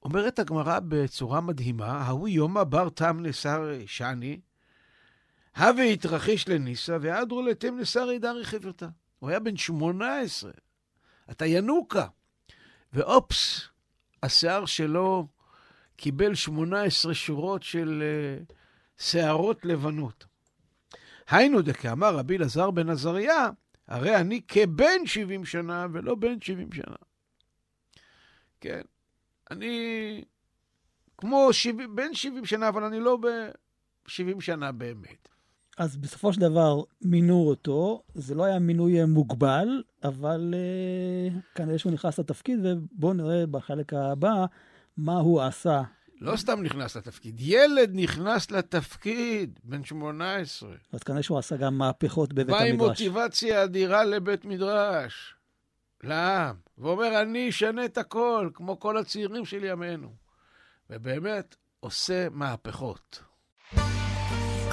אומרת 0.03 0.39
הגמרא 0.39 0.79
בצורה 0.87 1.41
מדהימה, 1.41 1.91
ההוא 1.91 2.27
יומא 2.27 2.63
בר 2.63 2.89
תם 2.89 3.19
לשר 3.19 3.71
שני, 3.85 4.39
הווה 5.57 5.83
התרחיש 5.83 6.49
לניסה, 6.49 6.97
ואדרו 7.01 7.41
לתם 7.41 7.79
לשר 7.79 8.17
דרי 8.17 8.45
חברתה. 8.45 8.87
הוא 9.19 9.29
היה 9.29 9.39
בן 9.39 9.57
18, 9.57 10.51
אתה 11.31 11.45
ינוקה. 11.45 12.07
ואופס, 12.93 13.67
השיער 14.23 14.65
שלו 14.65 15.27
קיבל 15.95 16.35
18 16.35 17.13
שורות 17.13 17.63
של 17.63 18.03
uh, 18.49 18.53
שערות 18.97 19.65
לבנות. 19.65 20.25
היינו 21.29 21.61
דכאמר 21.61 22.15
רבי 22.15 22.37
אלעזר 22.37 22.71
בן 22.71 22.89
עזריה, 22.89 23.49
הרי 23.87 24.15
אני 24.15 24.41
כבן 24.47 25.05
70 25.05 25.45
שנה 25.45 25.87
ולא 25.93 26.15
בן 26.15 26.41
70 26.41 26.71
שנה. 26.73 26.95
כן, 28.61 28.81
אני 29.51 30.23
כמו 31.17 31.53
70, 31.53 31.95
בן 31.95 32.13
70 32.13 32.45
שנה, 32.45 32.69
אבל 32.69 32.83
אני 32.83 32.99
לא 32.99 33.17
ב-70 33.17 34.41
שנה 34.41 34.71
באמת. 34.71 35.32
אז 35.77 35.97
בסופו 35.97 36.33
של 36.33 36.41
דבר 36.41 36.81
מינו 37.01 37.47
אותו, 37.47 38.03
זה 38.15 38.35
לא 38.35 38.43
היה 38.43 38.59
מינוי 38.59 39.05
מוגבל, 39.05 39.83
אבל 40.03 40.53
uh, 40.53 41.55
כנראה 41.55 41.77
שהוא 41.77 41.91
נכנס 41.91 42.19
לתפקיד, 42.19 42.59
ובואו 42.63 43.13
נראה 43.13 43.45
בחלק 43.45 43.93
הבא 43.93 44.45
מה 44.97 45.17
הוא 45.17 45.41
עשה. 45.41 45.81
לא 46.21 46.35
סתם 46.35 46.63
נכנס 46.63 46.97
לתפקיד, 46.97 47.35
ילד 47.39 47.91
נכנס 47.93 48.51
לתפקיד, 48.51 49.59
בן 49.63 49.83
18. 49.83 50.69
אז 50.93 51.03
כנראה 51.03 51.23
שהוא 51.23 51.39
עשה 51.39 51.57
גם 51.57 51.77
מהפכות 51.77 52.33
בבית 52.33 52.47
בא 52.47 52.61
עם 52.61 52.71
המדרש. 52.71 53.01
מוטיבציה 53.01 53.63
אדירה 53.63 54.03
לבית 54.03 54.45
מדרש, 54.45 55.35
לעם, 56.03 56.55
ואומר, 56.77 57.21
אני 57.21 57.49
אשנה 57.49 57.85
את 57.85 57.97
הכל, 57.97 58.49
כמו 58.53 58.79
כל 58.79 58.97
הצעירים 58.97 59.45
של 59.45 59.63
ימינו. 59.63 60.09
ובאמת, 60.89 61.55
עושה 61.79 62.27
מהפכות. 62.31 63.23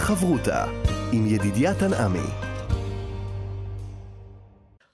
חברותה 0.00 0.64
עם 1.12 1.26
ידידיה 1.26 1.74
תנעמי. 1.74 2.28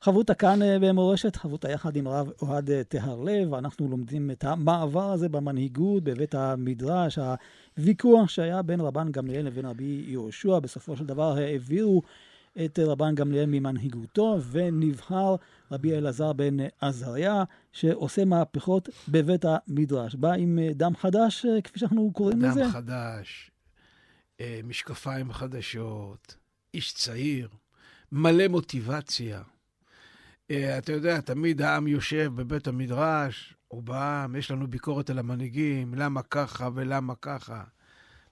חברותה 0.01 0.35
כאן 0.35 0.63
אה, 0.63 0.79
במורשת, 0.81 1.37
חברותה 1.37 1.71
יחד 1.71 1.97
עם 1.97 2.07
הרב 2.07 2.31
אוהד 2.43 2.71
אה, 2.71 2.85
טהרלב, 2.85 3.55
אנחנו 3.55 3.89
לומדים 3.89 4.31
את 4.31 4.45
המעבר 4.45 5.13
הזה 5.13 5.29
במנהיגות, 5.29 6.05
בבית 6.05 6.35
המדרש, 6.35 7.19
הוויכוח 7.79 8.29
שהיה 8.29 8.63
בין 8.63 8.81
רבן 8.81 9.13
גמליאל 9.13 9.47
לבין 9.47 9.67
רבי 9.67 10.05
יהושע, 10.07 10.59
בסופו 10.59 10.97
של 10.97 11.07
דבר 11.07 11.37
העבירו 11.37 12.03
את 12.65 12.79
רבן 12.79 13.15
גמליאל 13.15 13.47
ממנהיגותו, 13.47 14.39
ונבחר 14.51 15.37
רבי 15.73 15.99
אלעזר 15.99 16.33
בן 16.33 16.57
עזריה, 16.81 17.45
שעושה 17.73 18.25
מהפכות 18.25 18.89
בבית 19.09 19.45
המדרש. 19.45 20.15
בא 20.15 20.33
עם 20.33 20.59
אה, 20.59 20.71
דם 20.75 20.93
חדש, 20.97 21.47
אה, 21.47 21.61
כפי 21.61 21.79
שאנחנו 21.79 22.11
קוראים 22.13 22.43
לזה. 22.43 22.63
דם 22.63 22.71
חדש, 22.71 23.51
אה, 23.51 23.56
משקפיים 24.65 25.33
חדשות, 25.33 26.37
איש 26.75 26.93
צעיר, 26.93 27.49
מלא 28.13 28.49
מוטיבציה. 28.49 29.43
אה, 30.51 30.79
אתה 30.79 30.93
יודע, 30.93 31.21
תמיד 31.21 31.63
העם 31.63 31.87
יושב 31.87 32.33
בבית 32.35 32.67
המדרש, 32.67 33.55
הוא 33.69 33.83
בעם, 33.83 34.37
יש 34.37 34.51
לנו 34.51 34.67
ביקורת 34.67 35.11
על 35.11 35.19
המנהיגים, 35.19 35.95
למה 35.95 36.23
ככה 36.23 36.69
ולמה 36.75 37.15
ככה. 37.23 37.65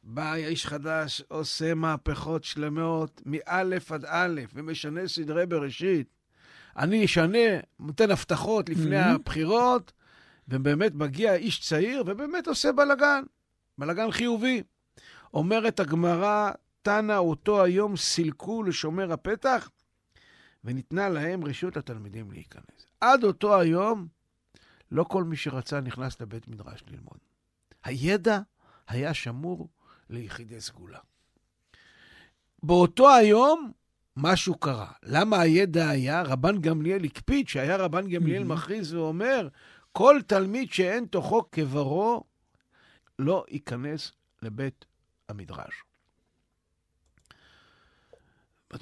בא 0.02 0.34
איש 0.34 0.66
חדש, 0.66 1.22
עושה 1.28 1.74
מהפכות 1.74 2.44
שלמות 2.44 3.22
מאלף 3.26 3.92
עד 3.92 4.04
אלף, 4.04 4.50
ומשנה 4.54 5.08
סדרי 5.08 5.46
בראשית. 5.46 6.06
אני 6.76 7.04
אשנה, 7.04 7.38
נותן 7.80 8.10
הבטחות 8.10 8.68
לפני 8.68 9.02
Mhm. 9.02 9.06
הבחירות, 9.06 9.92
ובאמת 10.48 10.94
מגיע 10.94 11.34
איש 11.34 11.60
צעיר, 11.60 12.02
ובאמת 12.06 12.46
עושה 12.46 12.72
בלגן, 12.72 13.22
בלגן 13.78 14.10
חיובי. 14.10 14.62
אומרת 15.34 15.80
הגמרא, 15.80 16.50
תנא 16.82 17.16
אותו 17.16 17.64
היום 17.64 17.96
סילקו 17.96 18.62
לשומר 18.62 19.12
הפתח, 19.12 19.70
וניתנה 20.64 21.08
להם 21.08 21.44
רשות 21.44 21.76
התלמידים 21.76 22.32
להיכנס. 22.32 22.86
עד 23.00 23.24
אותו 23.24 23.60
היום, 23.60 24.06
לא 24.90 25.04
כל 25.04 25.24
מי 25.24 25.36
שרצה 25.36 25.80
נכנס 25.80 26.20
לבית 26.20 26.48
מדרש 26.48 26.84
ללמוד. 26.90 27.18
הידע 27.84 28.38
היה 28.88 29.14
שמור 29.14 29.68
ליחידי 30.10 30.60
סגולה. 30.60 30.98
באותו 32.62 33.14
היום, 33.14 33.72
משהו 34.16 34.58
קרה. 34.58 34.92
למה 35.02 35.40
הידע 35.40 35.88
היה? 35.88 36.22
רבן 36.22 36.60
גמליאל 36.60 37.04
הקפיד, 37.04 37.48
שהיה 37.48 37.76
רבן 37.76 38.08
גמליאל 38.08 38.42
Mhm. 38.42 38.46
מכריז 38.46 38.94
ואומר, 38.94 39.48
כל 39.92 40.20
תלמיד 40.26 40.72
שאין 40.72 41.04
תוכו 41.06 41.42
כברו, 41.52 42.24
לא 43.18 43.44
ייכנס 43.48 44.12
לבית 44.42 44.84
המדרש. 45.28 45.84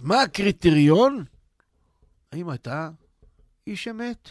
מה 0.01 0.23
הקריטריון? 0.23 1.25
האם 2.33 2.53
אתה 2.53 2.91
איש 3.67 3.89
אמת? 3.89 4.31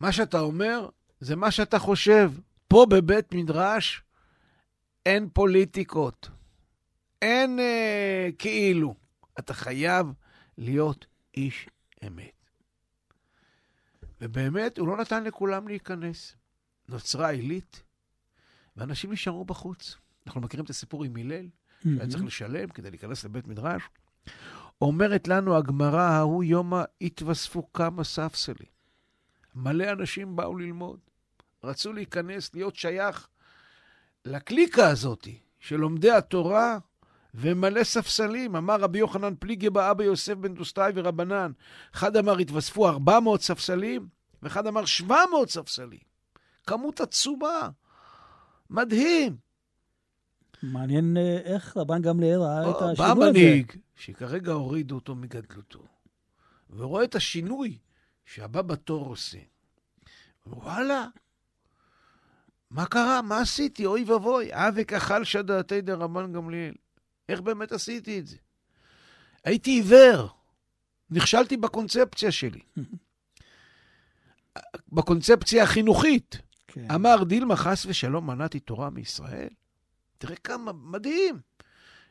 מה 0.00 0.12
שאתה 0.12 0.40
אומר 0.40 0.88
זה 1.20 1.36
מה 1.36 1.50
שאתה 1.50 1.78
חושב. 1.78 2.32
פה 2.68 2.86
בבית 2.90 3.34
מדרש 3.34 4.02
אין 5.06 5.28
פוליטיקות, 5.32 6.28
אין 7.22 7.58
אה, 7.58 8.28
כאילו. 8.38 8.94
אתה 9.38 9.54
חייב 9.54 10.06
להיות 10.58 11.06
איש 11.34 11.68
אמת. 12.06 12.32
ובאמת, 14.20 14.78
הוא 14.78 14.88
לא 14.88 14.96
נתן 14.96 15.24
לכולם 15.24 15.68
להיכנס. 15.68 16.36
נוצרה 16.88 17.30
עילית, 17.30 17.82
ואנשים 18.76 19.12
נשארו 19.12 19.44
בחוץ. 19.44 19.96
אנחנו 20.26 20.40
מכירים 20.40 20.64
את 20.64 20.70
הסיפור 20.70 21.04
עם 21.04 21.16
הלל, 21.16 21.48
שהיה 21.82 22.08
צריך 22.08 22.24
לשלם 22.24 22.68
כדי 22.68 22.90
להיכנס 22.90 23.24
לבית 23.24 23.48
מדרש. 23.48 23.82
אומרת 24.80 25.28
לנו 25.28 25.56
הגמרא, 25.56 26.00
ההוא 26.00 26.44
יומא 26.44 26.82
התווספו 27.00 27.72
כמה 27.72 28.04
ספסלים. 28.04 28.76
מלא 29.54 29.92
אנשים 29.92 30.36
באו 30.36 30.58
ללמוד, 30.58 30.98
רצו 31.64 31.92
להיכנס, 31.92 32.54
להיות 32.54 32.76
שייך 32.76 33.28
לקליקה 34.24 34.88
הזאת 34.88 35.28
של 35.60 35.76
לומדי 35.76 36.10
התורה 36.10 36.78
ומלא 37.34 37.84
ספסלים. 37.84 38.56
אמר 38.56 38.80
רבי 38.80 38.98
יוחנן 38.98 39.34
פליגי 39.38 39.70
באבא 39.70 40.04
יוסף 40.04 40.34
בן 40.34 40.54
דוסטאי 40.54 40.92
ורבנן. 40.94 41.52
אחד 41.94 42.16
אמר 42.16 42.38
התווספו 42.38 42.88
400 42.88 43.42
ספסלים, 43.42 44.08
ואחד 44.42 44.66
אמר 44.66 44.84
700 44.84 45.50
ספסלים. 45.50 46.00
כמות 46.66 47.00
עצומה. 47.00 47.70
מדהים. 48.70 49.36
מעניין 50.62 51.16
אה, 51.16 51.38
איך 51.44 51.76
רבן 51.76 52.02
גמליאל 52.02 52.40
ראה 52.40 52.70
את 52.70 52.76
בא 52.76 52.90
השינוי 52.90 53.28
הזה. 53.28 53.30
מנהיג, 53.30 53.72
שכרגע 53.96 54.52
הורידו 54.52 54.94
אותו 54.94 55.14
מגדלותו, 55.14 55.86
ורואה 56.70 57.04
את 57.04 57.14
השינוי 57.14 57.78
שהבא 58.24 58.62
בתור 58.62 59.06
עושה. 59.06 59.38
וואלה, 60.46 61.06
מה 62.70 62.86
קרה? 62.86 63.22
מה 63.22 63.40
עשיתי? 63.40 63.86
אוי 63.86 64.04
ואבוי, 64.04 64.48
אבק 64.52 64.92
אכל 64.92 65.24
שדעתי 65.24 65.80
דרבן 65.80 66.32
גמליאל. 66.32 66.74
איך 67.28 67.40
באמת 67.40 67.72
עשיתי 67.72 68.18
את 68.18 68.26
זה? 68.26 68.36
הייתי 69.44 69.70
עיוור, 69.70 70.28
נכשלתי 71.10 71.56
בקונספציה 71.56 72.32
שלי. 72.32 72.60
בקונספציה 74.92 75.62
החינוכית. 75.62 76.45
כן. 76.76 76.90
אמר 76.90 77.24
דילמה 77.24 77.56
חס 77.56 77.86
ושלום 77.86 78.26
מנעתי 78.26 78.60
תורה 78.60 78.90
מישראל? 78.90 79.48
תראה 80.18 80.36
כמה 80.36 80.72
מדהים. 80.72 81.40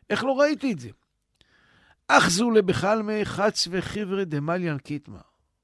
איך 0.10 0.24
לא 0.24 0.40
ראיתי 0.40 0.72
את 0.72 0.80
זה? 0.80 0.90
אחזו 2.08 2.52
לבחלמי 2.52 3.26
חץ 3.26 3.68
וחיברי 3.72 4.26
דמליאן 4.26 4.78
קיטמה. 4.78 5.22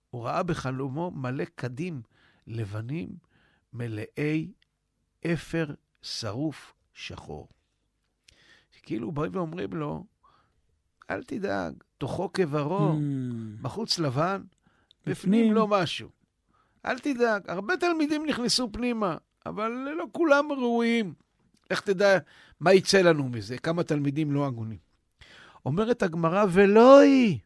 הוא 0.09 0.25
ראה 0.25 0.43
בחלומו 0.43 1.11
מלא 1.11 1.45
קדים 1.55 2.01
לבנים 2.47 3.09
מלאי 3.73 4.51
אפר 5.33 5.65
שרוף 6.01 6.73
שחור. 6.93 7.47
כאילו 8.83 9.11
באים 9.11 9.35
ואומרים 9.35 9.73
לו, 9.73 10.05
אל 11.09 11.23
תדאג, 11.23 11.73
תוכו 11.97 12.33
כברו, 12.33 12.91
Hmm. 12.91 13.61
בחוץ 13.61 13.99
לבן, 13.99 14.41
בפנים 15.05 15.53
לא 15.53 15.67
משהו. 15.67 16.09
אל 16.85 16.99
תדאג, 16.99 17.49
הרבה 17.49 17.77
תלמידים 17.77 18.25
נכנסו 18.25 18.71
פנימה, 18.71 19.17
אבל 19.45 19.71
לא 19.71 20.05
כולם 20.11 20.51
ראויים. 20.51 21.13
איך 21.69 21.81
תדע 21.81 22.17
מה 22.59 22.73
יצא 22.73 23.01
לנו 23.01 23.29
מזה, 23.29 23.57
כמה 23.57 23.83
תלמידים 23.83 24.31
לא 24.31 24.45
הגונים. 24.45 24.77
אומרת 25.65 26.03
הגמרא, 26.03 26.45
ולא 26.51 26.99
היא. 26.99 27.39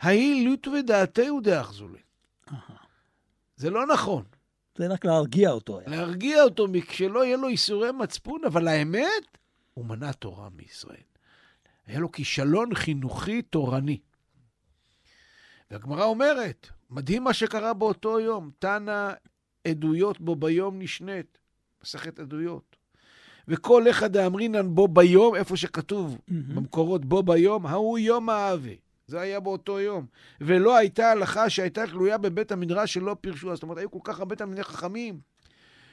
ההיא 0.00 0.48
לוט 0.48 0.68
ודעתהו 0.68 1.40
דאחזולי. 1.40 2.00
זה 3.56 3.70
לא 3.70 3.86
נכון. 3.86 4.24
זה 4.76 4.86
רק 4.86 5.04
להרגיע 5.04 5.50
אותו. 5.50 5.80
להרגיע 5.86 6.42
אותו, 6.42 6.66
כשלא 6.88 7.24
יהיה 7.24 7.36
לו 7.36 7.48
איסורי 7.48 7.92
מצפון, 7.92 8.44
אבל 8.44 8.68
האמת, 8.68 9.38
הוא 9.74 9.84
מנע 9.84 10.12
תורה 10.12 10.48
מישראל. 10.50 11.02
היה 11.86 11.98
לו 11.98 12.12
כישלון 12.12 12.74
חינוכי 12.74 13.42
תורני. 13.42 13.98
והגמרא 15.70 16.04
אומרת, 16.04 16.68
מדהים 16.92 17.24
מה 17.24 17.32
שקרה 17.32 17.74
באותו 17.74 18.20
יום, 18.20 18.50
תנא 18.58 19.12
עדויות 19.68 20.20
בו 20.20 20.36
ביום 20.36 20.78
נשנית, 20.78 21.38
מסכת 21.82 22.18
עדויות. 22.18 22.76
וכל 23.48 23.90
אחד 23.90 24.16
האמרינן 24.16 24.74
בו 24.74 24.88
ביום, 24.88 25.34
איפה 25.34 25.56
שכתוב 25.56 26.14
mm-hmm. 26.16 26.32
במקורות 26.54 27.04
בו 27.04 27.22
ביום, 27.22 27.66
ההוא 27.66 27.98
יום 27.98 28.30
האבי. 28.30 28.76
זה 29.06 29.20
היה 29.20 29.40
באותו 29.40 29.80
יום. 29.80 30.06
ולא 30.40 30.76
הייתה 30.76 31.10
הלכה 31.10 31.50
שהייתה 31.50 31.86
תלויה 31.86 32.18
בבית 32.18 32.52
המדרש 32.52 32.94
שלא 32.94 33.16
פירשו. 33.20 33.54
זאת 33.54 33.62
אומרת, 33.62 33.78
היו 33.78 33.90
כל 33.90 33.98
כך 34.04 34.18
הרבה 34.18 34.36
תלמידי 34.36 34.62
חכמים, 34.62 35.20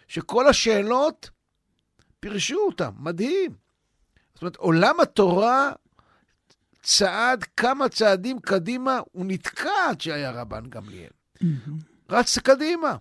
שכל 0.07 0.47
השאלות, 0.47 1.29
פירשו 2.19 2.57
אותם. 2.67 2.91
מדהים. 2.99 3.51
זאת 4.33 4.41
אומרת, 4.41 4.55
עולם 4.55 4.99
התורה 4.99 5.71
צעד 6.81 7.43
כמה 7.43 7.89
צעדים 7.89 8.39
קדימה, 8.39 8.99
הוא 9.11 9.25
נתקע 9.25 9.89
עד 9.89 10.01
שהיה 10.01 10.31
רבן 10.31 10.69
גמליאל. 10.69 11.09
Mm-hmm. 11.37 11.71
רץ 12.09 12.37
קדימה. 12.37 12.95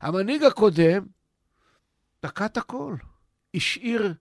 המנהיג 0.00 0.42
הקודם 0.44 1.06
תקע 2.20 2.46
את 2.46 2.56
הכל. 2.56 2.96
השאיר 3.54 4.14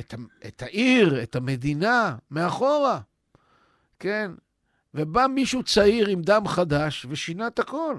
את, 0.00 0.14
את 0.46 0.62
העיר, 0.62 1.22
את 1.22 1.36
המדינה, 1.36 2.16
מאחורה. 2.30 3.00
כן? 3.98 4.30
ובא 4.94 5.26
מישהו 5.26 5.62
צעיר 5.62 6.08
עם 6.08 6.22
דם 6.22 6.48
חדש 6.48 7.06
ושינה 7.08 7.46
את 7.46 7.58
הכל. 7.58 7.98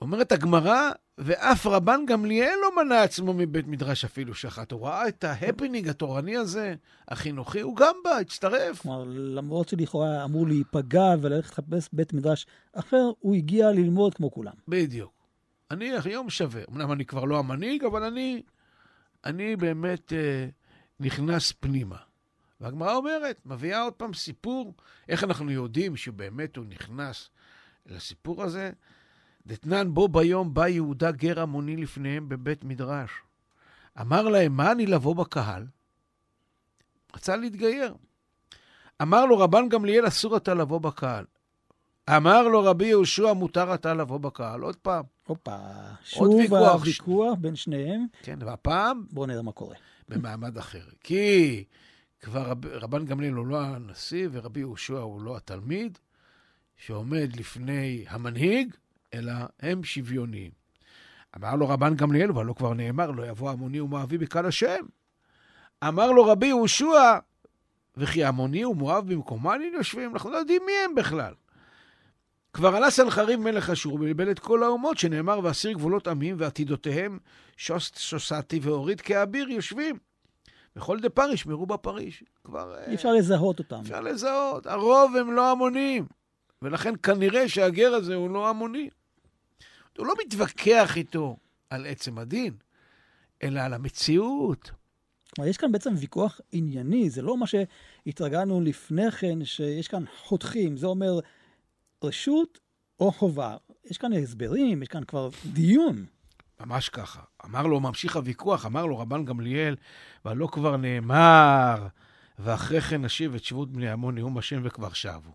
אומרת 0.00 0.32
הגמרא, 0.32 0.90
ואף 1.18 1.66
רבן 1.66 2.06
גמליאל 2.06 2.54
לא 2.62 2.84
מנע 2.84 3.02
עצמו 3.02 3.34
מבית 3.34 3.66
מדרש 3.66 4.04
אפילו 4.04 4.34
שחט. 4.34 4.72
הוא 4.72 4.86
ראה 4.86 5.08
את 5.08 5.24
ההפנינג 5.24 5.88
התורני 5.88 6.36
הזה, 6.36 6.74
החינוכי, 7.08 7.60
הוא 7.60 7.76
גם 7.76 7.94
בא, 8.04 8.10
הצטרף. 8.10 8.82
כלומר, 8.82 9.04
למרות 9.08 9.68
שלכאורה 9.68 10.24
אמור 10.24 10.46
להיפגע 10.46 11.14
וללכת 11.20 11.50
לחפש 11.52 11.88
בית 11.92 12.12
מדרש 12.12 12.46
אחר, 12.72 13.10
הוא 13.18 13.34
הגיע 13.34 13.70
ללמוד 13.70 14.14
כמו 14.14 14.30
כולם. 14.30 14.52
בדיוק. 14.68 15.12
אני 15.70 15.90
היום 16.04 16.30
שווה. 16.30 16.62
אמנם 16.70 16.92
אני 16.92 17.04
כבר 17.04 17.24
לא 17.24 17.38
המנהיג, 17.38 17.84
אבל 17.84 18.02
אני, 18.02 18.42
אני 19.24 19.56
באמת 19.56 20.12
אה, 20.12 20.46
נכנס 21.00 21.52
פנימה. 21.52 21.96
והגמרא 22.60 22.94
אומרת, 22.94 23.40
מביאה 23.46 23.82
עוד 23.82 23.92
פעם 23.92 24.14
סיפור, 24.14 24.74
איך 25.08 25.24
אנחנו 25.24 25.50
יודעים 25.50 25.96
שבאמת 25.96 26.56
הוא 26.56 26.64
נכנס 26.68 27.30
לסיפור 27.86 28.42
הזה? 28.42 28.70
דתנן 29.46 29.94
בו 29.94 30.08
ביום 30.08 30.54
בא 30.54 30.68
יהודה 30.68 31.10
גר 31.10 31.40
המוני 31.40 31.76
לפניהם 31.76 32.28
בבית 32.28 32.64
מדרש. 32.64 33.10
אמר 34.00 34.28
להם, 34.28 34.56
מה 34.56 34.72
אני 34.72 34.86
לבוא 34.86 35.16
בקהל? 35.16 35.66
רצה 37.16 37.36
להתגייר. 37.36 37.94
אמר 39.02 39.26
לו 39.26 39.38
רבן 39.38 39.68
גמליאל, 39.68 40.08
אסור 40.08 40.36
אתה 40.36 40.54
לבוא 40.54 40.80
בקהל. 40.80 41.24
אמר 42.16 42.42
לו 42.48 42.64
רבי 42.64 42.86
יהושע, 42.86 43.32
מותר 43.32 43.74
אתה 43.74 43.94
לבוא 43.94 44.18
בקהל. 44.18 44.60
עוד 44.60 44.76
פעם. 44.76 45.04
הופה, 45.26 45.56
שוב 46.04 46.54
הוויכוח 46.54 47.34
ש... 47.34 47.38
בין 47.38 47.56
שניהם. 47.56 48.06
כן, 48.22 48.38
והפעם... 48.40 49.06
בואו 49.10 49.26
נראה 49.26 49.42
מה 49.42 49.52
קורה. 49.52 49.76
במעמד 50.08 50.58
אחר. 50.58 50.84
כי 51.00 51.64
כבר 52.20 52.42
רב, 52.42 52.66
רבן 52.66 53.04
גמליאל 53.04 53.32
הוא 53.32 53.46
לא 53.46 53.62
הנשיא 53.62 54.28
ורבי 54.32 54.60
יהושע 54.60 54.98
הוא 54.98 55.22
לא 55.22 55.36
התלמיד 55.36 55.98
שעומד 56.76 57.36
לפני 57.36 58.04
המנהיג, 58.08 58.74
אלא 59.14 59.32
הם 59.60 59.84
שוויוניים. 59.84 60.50
אמר 61.36 61.54
לו 61.54 61.68
רבן 61.68 61.96
גמליאל, 61.96 62.30
אבל 62.30 62.46
לא 62.46 62.52
כבר 62.52 62.74
נאמר, 62.74 63.10
לא 63.10 63.26
יבוא 63.26 63.50
המוני 63.50 63.80
ומואבי 63.80 64.18
בקהל 64.18 64.46
השם. 64.46 64.84
אמר 65.88 66.10
לו 66.10 66.24
רבי 66.24 66.46
יהושע, 66.46 67.18
וכי 67.96 68.24
המוני 68.24 68.64
ומואב 68.64 69.12
במקומן 69.12 69.60
יושבים, 69.74 70.12
אנחנו 70.12 70.30
לא 70.30 70.36
יודעים 70.36 70.62
מי 70.66 70.72
הם 70.84 70.94
בכלל. 70.94 71.34
כבר 72.52 72.76
עלה 72.76 72.90
סנחריב 72.90 73.40
מלך 73.40 73.70
אשור 73.70 73.94
ובלבל 73.94 74.30
את 74.30 74.38
כל 74.38 74.62
האומות, 74.62 74.98
שנאמר, 74.98 75.40
ואסיר 75.42 75.72
גבולות 75.72 76.08
עמים 76.08 76.36
ועתידותיהם, 76.38 77.18
שוס, 77.56 77.98
שוסתי 77.98 78.58
והוריד 78.62 79.00
כאביר 79.00 79.50
יושבים. 79.50 79.98
וכל 80.76 81.00
דה 81.00 81.08
פר 81.08 81.30
ישמרו 81.32 81.66
בפריש. 81.66 82.24
כבר... 82.44 82.76
אי 82.86 82.94
אפשר 82.94 83.12
לזהות 83.12 83.58
אותם. 83.58 83.80
אפשר 83.80 84.00
לזהות. 84.00 84.66
הרוב 84.66 85.16
הם 85.16 85.32
לא 85.32 85.50
המונים. 85.50 86.06
ולכן 86.62 86.94
כנראה 87.02 87.48
שהגר 87.48 87.94
הזה 87.94 88.14
הוא 88.14 88.30
לא 88.30 88.48
המוני. 88.48 88.88
הוא 89.98 90.06
לא 90.06 90.14
מתווכח 90.26 90.96
איתו 90.96 91.36
על 91.70 91.86
עצם 91.86 92.18
הדין, 92.18 92.54
אלא 93.42 93.60
על 93.60 93.74
המציאות. 93.74 94.70
כלומר, 95.34 95.50
יש 95.50 95.56
כאן 95.56 95.72
בעצם 95.72 95.94
ויכוח 95.96 96.40
ענייני, 96.52 97.10
זה 97.10 97.22
לא 97.22 97.36
מה 97.36 97.46
שהתרגלנו 97.46 98.60
לפני 98.60 99.10
כן, 99.10 99.44
שיש 99.44 99.88
כאן 99.88 100.04
חותכים, 100.22 100.76
זה 100.76 100.86
אומר 100.86 101.20
רשות 102.04 102.58
או 103.00 103.12
חובה. 103.12 103.56
יש 103.84 103.98
כאן 103.98 104.12
הסברים, 104.12 104.82
יש 104.82 104.88
כאן 104.88 105.04
כבר 105.04 105.28
דיון. 105.52 106.06
ממש 106.60 106.88
ככה. 106.88 107.20
אמר 107.44 107.66
לו, 107.66 107.80
ממשיך 107.80 108.16
הוויכוח, 108.16 108.66
אמר 108.66 108.86
לו 108.86 108.98
רבן 108.98 109.24
גמליאל, 109.24 109.76
והלא 110.24 110.48
כבר 110.52 110.76
נאמר, 110.76 111.86
ואחרי 112.38 112.80
כן 112.80 113.04
נשיב 113.04 113.34
את 113.34 113.44
שבות 113.44 113.72
בני 113.72 113.90
עמון 113.90 114.14
נאום 114.14 114.38
השם 114.38 114.60
וכבר 114.64 114.92
שבו. 114.92 115.30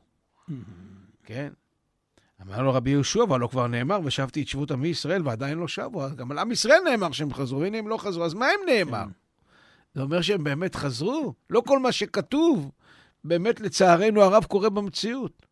Mm-hmm. 0.49 0.53
כן? 1.23 1.53
אמר 2.41 2.61
לו 2.61 2.73
רבי 2.73 2.89
יהושע, 2.89 3.23
אבל 3.23 3.39
לא 3.39 3.47
כבר 3.47 3.67
נאמר, 3.67 3.99
ושבתי 4.03 4.41
את 4.41 4.47
שבות 4.47 4.71
עמי 4.71 4.87
ישראל 4.87 5.27
ועדיין 5.27 5.57
לא 5.57 5.67
שבו. 5.67 6.03
גם 6.15 6.31
על 6.31 6.39
עם 6.39 6.51
ישראל 6.51 6.79
נאמר 6.89 7.11
שהם 7.11 7.33
חזרו, 7.33 7.59
והנה 7.59 7.77
הם 7.77 7.87
לא 7.87 7.97
חזרו, 7.97 8.25
אז 8.25 8.33
מה 8.33 8.45
הם 8.45 8.59
נאמר? 8.69 9.03
כן. 9.03 9.11
זה 9.95 10.01
אומר 10.01 10.21
שהם 10.21 10.43
באמת 10.43 10.75
חזרו? 10.75 11.33
לא 11.49 11.61
כל 11.65 11.79
מה 11.79 11.91
שכתוב, 11.91 12.71
באמת 13.23 13.61
לצערנו 13.61 14.21
הרב 14.21 14.43
קורה 14.43 14.69
במציאות. 14.69 15.45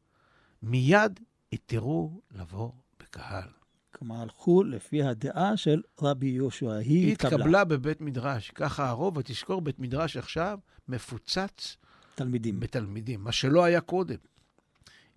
מיד 0.63 1.19
יתרו 1.51 2.21
לבוא 2.31 2.71
בקהל. 2.99 3.49
כלומר, 3.95 4.15
הלכו 4.21 4.63
לפי 4.63 5.03
הדעה 5.03 5.57
של 5.57 5.81
רבי 6.01 6.27
יהושע. 6.27 6.73
היא, 6.73 7.05
היא 7.05 7.11
התקבלה. 7.11 7.35
התקבלה 7.35 7.63
בבית 7.63 8.01
מדרש. 8.01 8.51
ככה 8.55 8.89
הרוב, 8.89 9.17
ותזכור, 9.17 9.61
בית 9.61 9.79
מדרש 9.79 10.17
עכשיו 10.17 10.59
מפוצץ 10.87 11.77
תלמידים. 12.15 12.59
בתלמידים, 12.59 13.23
מה 13.23 13.31
שלא 13.31 13.63
היה 13.63 13.81
קודם. 13.81 14.15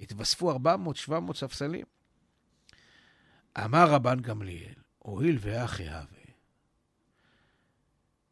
התווספו 0.00 0.58
400-700 1.08 1.34
ספסלים. 1.34 1.86
אמר 3.64 3.90
רבן 3.90 4.20
גמליאל, 4.20 4.74
הואיל 4.98 5.38
ואחי 5.40 5.88
הווה, 5.88 6.18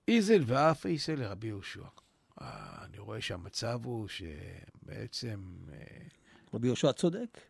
איזל 0.09 0.43
ואף 0.47 0.87
איסל 0.87 1.15
לרבי 1.15 1.47
יהושע. 1.47 1.85
אה, 2.41 2.85
אני 2.85 2.99
רואה 2.99 3.21
שהמצב 3.21 3.81
הוא 3.85 4.09
שבעצם... 4.09 5.57
אה, 5.73 6.07
רבי 6.55 6.67
יהושע 6.67 6.93
צודק. 6.93 7.41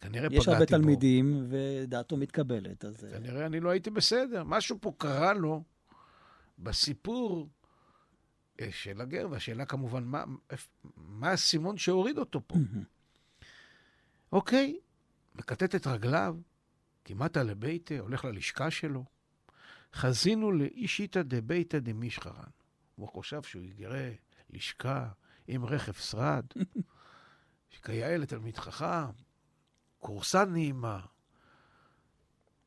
כנראה 0.00 0.28
פגעתי 0.28 0.36
בו. 0.36 0.42
יש 0.42 0.48
הרבה 0.48 0.66
תלמידים 0.66 1.46
ודעתו 1.48 2.16
מתקבלת, 2.16 2.84
אז... 2.84 3.04
אה, 3.04 3.10
כנראה 3.10 3.46
אני 3.46 3.60
לא 3.60 3.70
הייתי 3.70 3.90
בסדר. 3.90 4.44
משהו 4.44 4.78
פה 4.80 4.92
קרה 4.98 5.32
לו 5.32 5.62
בסיפור 6.58 7.48
של 8.70 9.00
הגר, 9.00 9.26
והשאלה 9.30 9.64
כמובן, 9.64 10.04
מה, 10.04 10.24
מה 10.96 11.30
האסימון 11.30 11.76
שהוריד 11.76 12.18
אותו 12.18 12.40
פה? 12.46 12.56
אוקיי, 14.32 14.80
מקטט 15.34 15.74
את 15.74 15.86
רגליו, 15.86 16.36
כמעט 17.04 17.36
לביתה, 17.36 17.98
הולך 17.98 18.24
ללשכה 18.24 18.70
שלו. 18.70 19.04
חזינו 19.94 20.52
לאישיתא 20.52 21.22
דביתא 21.22 21.78
דמישחרן. 21.78 22.50
הוא 22.96 23.08
חושב 23.08 23.42
שהוא 23.42 23.62
יגרה 23.62 24.10
לשכה 24.50 25.08
עם 25.48 25.64
רכב 25.64 25.92
שרד, 25.92 26.44
שכיאה 27.70 28.16
לתלמיד 28.16 28.58
חכם, 28.58 29.10
כורסה 29.98 30.44
נעימה, 30.44 31.00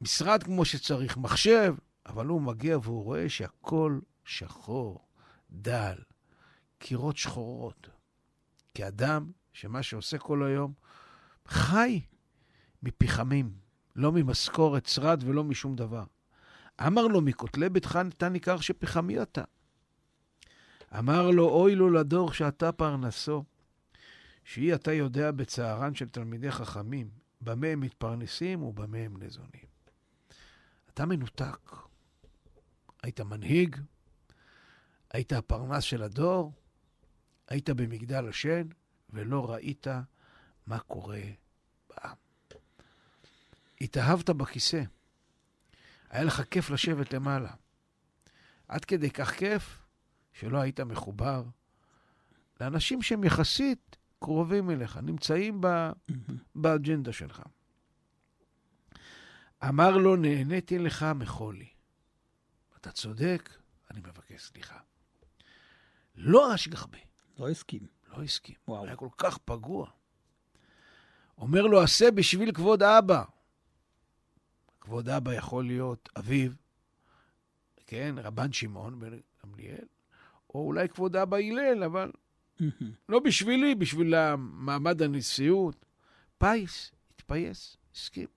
משרד 0.02 0.44
כמו 0.44 0.66
שצריך, 0.66 1.18
מחשב, 1.18 1.76
אבל 2.06 2.26
הוא 2.26 2.42
מגיע 2.42 2.78
והוא 2.78 3.04
רואה 3.04 3.30
שהכל 3.30 4.00
שחור, 4.26 5.08
דל, 5.52 5.98
קירות 6.78 7.18
שחורות. 7.18 7.90
כאדם 8.74 9.32
שמה 9.54 9.84
שעושה 9.84 10.18
כל 10.18 10.44
היום 10.44 10.74
חי 11.54 12.02
מפחמים, 12.84 13.54
לא 13.96 14.12
ממשכורת 14.12 14.86
שרד 14.86 15.24
ולא 15.26 15.44
משום 15.44 15.76
דבר. 15.76 16.04
אמר 16.88 17.08
לו, 17.08 17.22
מכותלי 17.22 17.70
ביתך 17.70 17.96
ניתן 17.96 18.34
ניכר 18.34 18.60
שפחמי 18.60 19.22
אתה. 19.22 19.44
אמר 20.98 21.32
לו, 21.32 21.50
אוי 21.50 21.76
לו 21.76 21.90
לדור 21.90 22.34
שאתה 22.34 22.72
פרנסו, 22.72 23.44
שהיא 24.44 24.76
אתה 24.76 24.94
יודע 24.94 25.32
בצערן 25.32 25.96
של 25.96 26.10
תלמידי 26.10 26.52
חכמים, 26.52 27.10
במה 27.42 27.68
הם 27.68 27.80
מתפרנסים 27.80 28.64
ובמה 28.64 28.98
הם 28.98 29.18
ניזונים. 29.18 29.66
אתה 30.94 31.06
מנותק. 31.06 31.76
היית 33.04 33.22
מנהיג, 33.22 33.76
היית 35.12 35.34
הפרנס 35.34 35.84
של 35.84 36.04
הדור, 36.04 36.54
היית 37.48 37.70
במגדל 37.70 38.28
השן, 38.30 38.68
ולא 39.10 39.52
ראית 39.52 39.88
מה 40.68 40.80
קורה. 40.80 41.22
התאהבת 43.82 44.30
בכיסא. 44.30 44.84
היה 46.10 46.24
לך 46.24 46.42
כיף 46.52 46.70
לשבת 46.70 47.14
למעלה. 47.14 47.52
עד 48.68 48.86
כדי 48.86 49.10
כך 49.12 49.32
כיף 49.32 49.80
שלא 50.34 50.58
היית 50.58 50.80
מחובר 50.80 51.44
לאנשים 52.62 53.02
שהם 53.02 53.24
יחסית 53.24 53.98
קרובים 54.20 54.70
אליך, 54.70 54.98
נמצאים 54.98 55.62
ב... 55.62 55.68
באג'נדה 56.56 57.14
שלך. 57.14 57.42
אמר 59.68 59.98
לו, 59.98 60.16
נהניתי 60.16 60.80
לך 60.80 61.06
מחולי. 61.16 61.70
אתה 62.78 62.92
צודק, 62.92 63.50
אני 63.92 64.00
מבקש 64.00 64.42
סליחה. 64.42 64.80
לא 66.16 66.56
אשגח 66.56 66.86
בי. 66.86 67.00
לא 67.38 67.50
הסכים. 67.50 67.88
לא 68.08 68.24
הסכים. 68.24 68.56
וואו. 68.68 68.86
היה 68.86 68.96
כל 68.96 69.10
כך 69.18 69.38
פגוע. 69.38 69.90
אומר 71.44 71.62
לו, 71.62 71.82
עשה 71.82 72.12
בשביל 72.12 72.52
כבוד 72.52 72.84
אבא. 72.84 73.24
כבוד 74.82 75.10
אבא 75.10 75.34
יכול 75.34 75.66
להיות 75.66 76.10
אביו, 76.18 76.52
כן, 77.88 78.16
רבן 78.18 78.54
שמעון 78.54 79.00
בן 79.00 79.18
גמליאל, 79.44 79.86
או 80.50 80.66
אולי 80.66 80.90
כבוד 80.90 81.16
אבא 81.16 81.38
הלל, 81.38 81.84
אבל 81.84 82.12
לא 83.10 83.20
בשבילי, 83.20 83.76
בשביל 83.76 84.36
מעמד 84.38 85.02
הנשיאות. 85.02 85.86
פיס, 86.38 86.92
התפייס, 87.14 87.78
הסכים. 87.96 88.28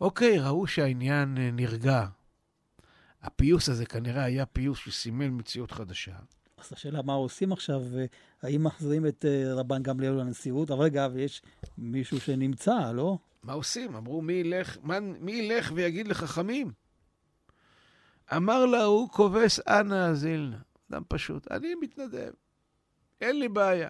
אוקיי, 0.00 0.38
ראו 0.38 0.66
שהעניין 0.66 1.38
אה, 1.38 1.50
נרגע. 1.50 2.06
הפיוס 3.22 3.68
הזה 3.68 3.86
כנראה 3.86 4.24
היה 4.24 4.46
פיוס 4.46 4.78
שסימל 4.78 5.28
מציאות 5.28 5.70
חדשה. 5.70 6.16
אז 6.60 6.72
השאלה 6.72 7.02
מה 7.02 7.12
עושים 7.12 7.52
עכשיו, 7.52 7.82
האם 8.42 8.64
מחזירים 8.64 9.06
את 9.06 9.24
אה, 9.24 9.54
רבן 9.54 9.82
גמליאל 9.82 10.12
לנשיאות? 10.12 10.70
אבל 10.70 10.84
רגע, 10.84 11.08
ויש 11.12 11.42
מישהו 11.78 12.20
שנמצא, 12.20 12.92
לא? 12.92 13.18
מה 13.42 13.52
עושים? 13.52 13.96
אמרו, 13.96 14.22
מי 14.22 14.32
ילך, 14.32 14.76
מה, 14.82 15.00
מי 15.00 15.32
ילך 15.32 15.72
ויגיד 15.74 16.08
לחכמים? 16.08 16.72
אמר 18.36 18.66
לה, 18.66 18.84
הוא 18.84 19.08
כובס 19.08 19.60
אנא 19.68 20.08
אזילנה. 20.10 20.58
אדם 20.90 21.02
פשוט, 21.08 21.50
אני 21.50 21.74
מתנדב, 21.74 22.32
אין 23.20 23.38
לי 23.38 23.48
בעיה. 23.48 23.88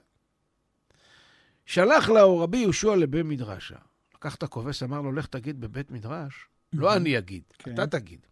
שלח 1.66 2.08
לה 2.08 2.24
רבי 2.24 2.58
יהושע 2.58 2.96
לבית 2.96 3.26
מדרשה. 3.26 3.78
לקח 4.14 4.34
את 4.34 4.42
הכובס, 4.42 4.82
אמר 4.82 5.00
לו, 5.00 5.12
לך 5.12 5.26
תגיד 5.26 5.60
בבית 5.60 5.90
מדרש. 5.90 6.48
לא 6.72 6.96
אני 6.96 7.18
אגיד, 7.18 7.42
כן. 7.58 7.74
אתה 7.74 7.86
תגיד. 7.86 8.26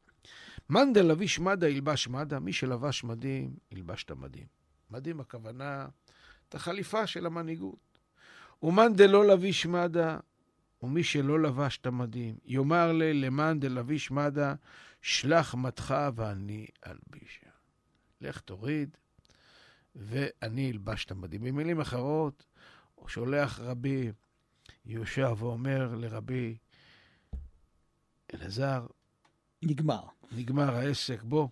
מאן 0.71 0.93
דלביש 0.93 1.39
מדה 1.39 1.69
ילבש 1.69 2.09
מדה, 2.09 2.39
מי 2.39 2.53
שלבש 2.53 3.05
מדים, 3.05 3.57
ילבש 3.71 4.05
את 4.05 4.11
המדים. 4.11 4.47
מדים 4.91 5.21
הכוונה, 5.21 5.87
את 6.49 6.55
החליפה 6.55 7.07
של 7.07 7.27
המנהיגות. 7.27 7.99
ומאן 8.63 8.93
דלא 8.95 9.27
לביש 9.27 9.67
מדה, 9.67 10.19
ומי 10.83 11.05
שלא 11.05 11.43
לבש 11.43 11.79
את 11.79 11.87
המדים, 11.87 12.37
יאמר 12.45 12.93
לי, 12.93 13.15
למאן 13.15 13.61
דלביש 13.61 14.11
מדה, 14.11 14.55
שלח 15.03 15.55
מדך 15.55 15.95
ואני 16.15 16.67
אלבישה. 16.87 17.51
לך 18.21 18.41
תוריד, 18.41 18.97
ואני 19.97 20.71
אלבש 20.71 21.05
את 21.05 21.11
המדים. 21.11 21.41
במילים 21.41 21.81
אחרות, 21.81 22.47
הוא 22.95 23.09
שולח 23.09 23.61
רבי 23.61 24.13
יהושע 24.87 25.33
ואומר 25.39 25.95
לרבי 25.95 26.57
אלעזר, 28.35 28.87
נגמר. 29.67 30.01
נגמר 30.33 30.75
העסק, 30.75 31.23
בוא, 31.23 31.49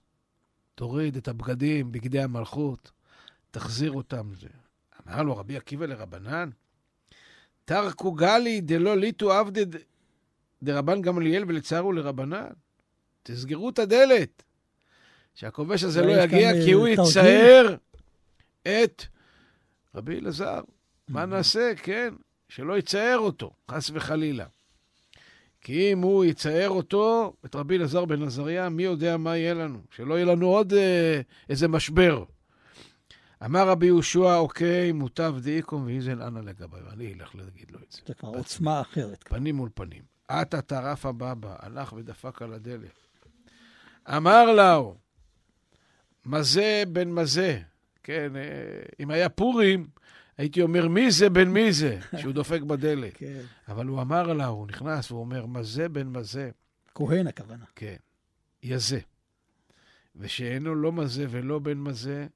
תוריד 0.75 1.17
את 1.17 1.29
הבגדים, 1.29 1.93
בגדי 1.93 2.21
המלכות, 2.23 2.91
תחזיר 3.51 3.93
אותם. 3.93 4.35
זה. 4.35 4.49
אמר 5.09 5.23
לו 5.23 5.37
רבי 5.37 5.57
עקיבא 5.57 5.87
לרבנן, 5.87 6.51
תרקו 7.65 8.13
גלי 8.13 8.61
דלא 8.61 8.97
ליטו 8.97 9.33
עבדי 9.33 9.65
דרבן 10.63 11.03
גמליאל 11.03 11.45
ולצערו 11.49 11.93
לרבנן. 11.93 12.47
תסגרו 13.23 13.71
את 13.71 13.79
הדלת, 13.79 14.43
שהכובש 15.35 15.85
הזה 15.85 16.03
לא 16.03 16.13
יש 16.13 16.25
יגיע, 16.25 16.53
כי 16.65 16.73
הוא 16.73 16.87
אה. 16.87 16.93
יצייר 16.93 17.77
את 18.63 19.03
רבי 19.95 20.19
אלעזר. 20.19 20.61
מה 21.09 21.23
Mhm. 21.23 21.27
נעשה? 21.27 21.73
כן, 21.77 22.15
שלא 22.49 22.79
יצייר 22.79 23.19
אותו, 23.19 23.51
חס 23.71 23.91
וחלילה. 23.95 24.47
כי 25.63 25.93
אם 25.93 25.99
הוא 25.99 26.25
יצייר 26.25 26.71
אותו, 26.71 27.33
את 27.45 27.55
רבי 27.55 27.77
אלעזר 27.77 28.05
בן 28.05 28.23
עזריה, 28.23 28.69
מי 28.69 28.83
יודע 28.83 29.17
מה 29.17 29.37
יהיה 29.37 29.55
לנו? 29.55 29.79
שלא 29.91 30.15
יהיה 30.15 30.25
לנו 30.25 30.47
עוד 30.47 30.73
אה, 30.73 31.21
איזה 31.49 31.69
משבר. 31.69 32.25
אמר 33.45 33.69
רבי 33.69 33.87
יהושע, 33.87 34.37
אוקיי, 34.37 34.93
מוטב 34.93 35.35
דאיקום 35.43 35.87
ואיזל 35.87 36.23
אנא 36.23 36.39
לגביו. 36.39 36.81
אני 36.93 37.15
אלך 37.15 37.35
להגיד 37.35 37.71
לו 37.71 37.79
את 37.79 37.93
זה. 37.93 38.01
זה 38.07 38.15
כבר 38.15 38.29
עוצמה 38.29 38.81
אחרת. 38.81 39.25
פנים 39.29 39.57
מול 39.57 39.69
פנים. 39.75 40.03
עתה 40.29 40.63
טרף 40.63 41.07
הבבא, 41.07 41.57
הלך 41.59 41.93
ודפק 41.93 42.43
על 42.43 42.53
הדלת. 42.53 42.99
אמר 44.09 44.53
לו, 44.53 44.97
מזה 46.27 46.83
בן 46.89 47.09
מזה. 47.11 47.61
כן, 48.03 48.37
אה, 48.37 48.43
אם 49.01 49.11
היה 49.11 49.29
פורים, 49.29 49.87
הייתי 50.39 50.63
אומר, 50.63 50.89
מי 50.89 51.11
זה 51.11 51.31
בן 51.31 51.49
מי 51.49 51.73
זה, 51.73 51.99
שהוא 52.21 52.33
דופק 52.33 52.61
בדלת. 52.63 53.17
כן. 53.17 53.43
אבל 53.69 53.87
הוא 53.87 54.03
אמר 54.03 54.33
לה, 54.33 54.47
הוא 54.47 54.67
נכנס, 54.67 55.11
הוא 55.11 55.21
אומר, 55.21 55.47
מזה 55.47 55.89
בן 55.89 56.07
מזה. 56.07 56.51
כהן 56.95 57.27
הכוונה. 57.27 57.65
כן, 57.75 57.97
יזה. 58.63 59.01
ושאינו 60.17 60.75
לא 60.75 60.93
מזה 60.93 61.27
ולא 61.31 61.59
בן 61.59 61.79
מזה, 61.79 62.27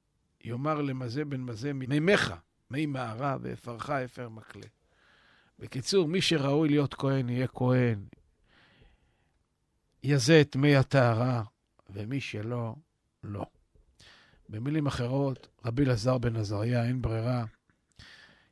יאמר 0.44 0.82
למזה 0.82 1.24
בן 1.24 1.40
מזה 1.40 1.72
מימיך, 1.72 2.34
מי 2.70 2.86
מערה 2.86 3.36
ואפרך 3.40 3.90
אפר 3.90 4.28
מקלה. 4.28 4.66
בקיצור, 5.58 6.08
מי 6.08 6.20
שראוי 6.20 6.68
להיות 6.68 6.94
כהן 6.94 7.28
יהיה 7.28 7.46
כהן. 7.46 8.04
יזה 10.02 10.40
את 10.40 10.56
מי 10.56 10.76
הטהרה, 10.76 11.42
ומי 11.90 12.20
שלא, 12.20 12.74
לא. 13.24 13.46
במילים 14.48 14.86
אחרות, 14.86 15.48
רבי 15.64 15.84
אלעזר 15.84 16.18
בן 16.18 16.36
עזריה, 16.36 16.84
אין 16.84 17.02
ברירה. 17.02 17.44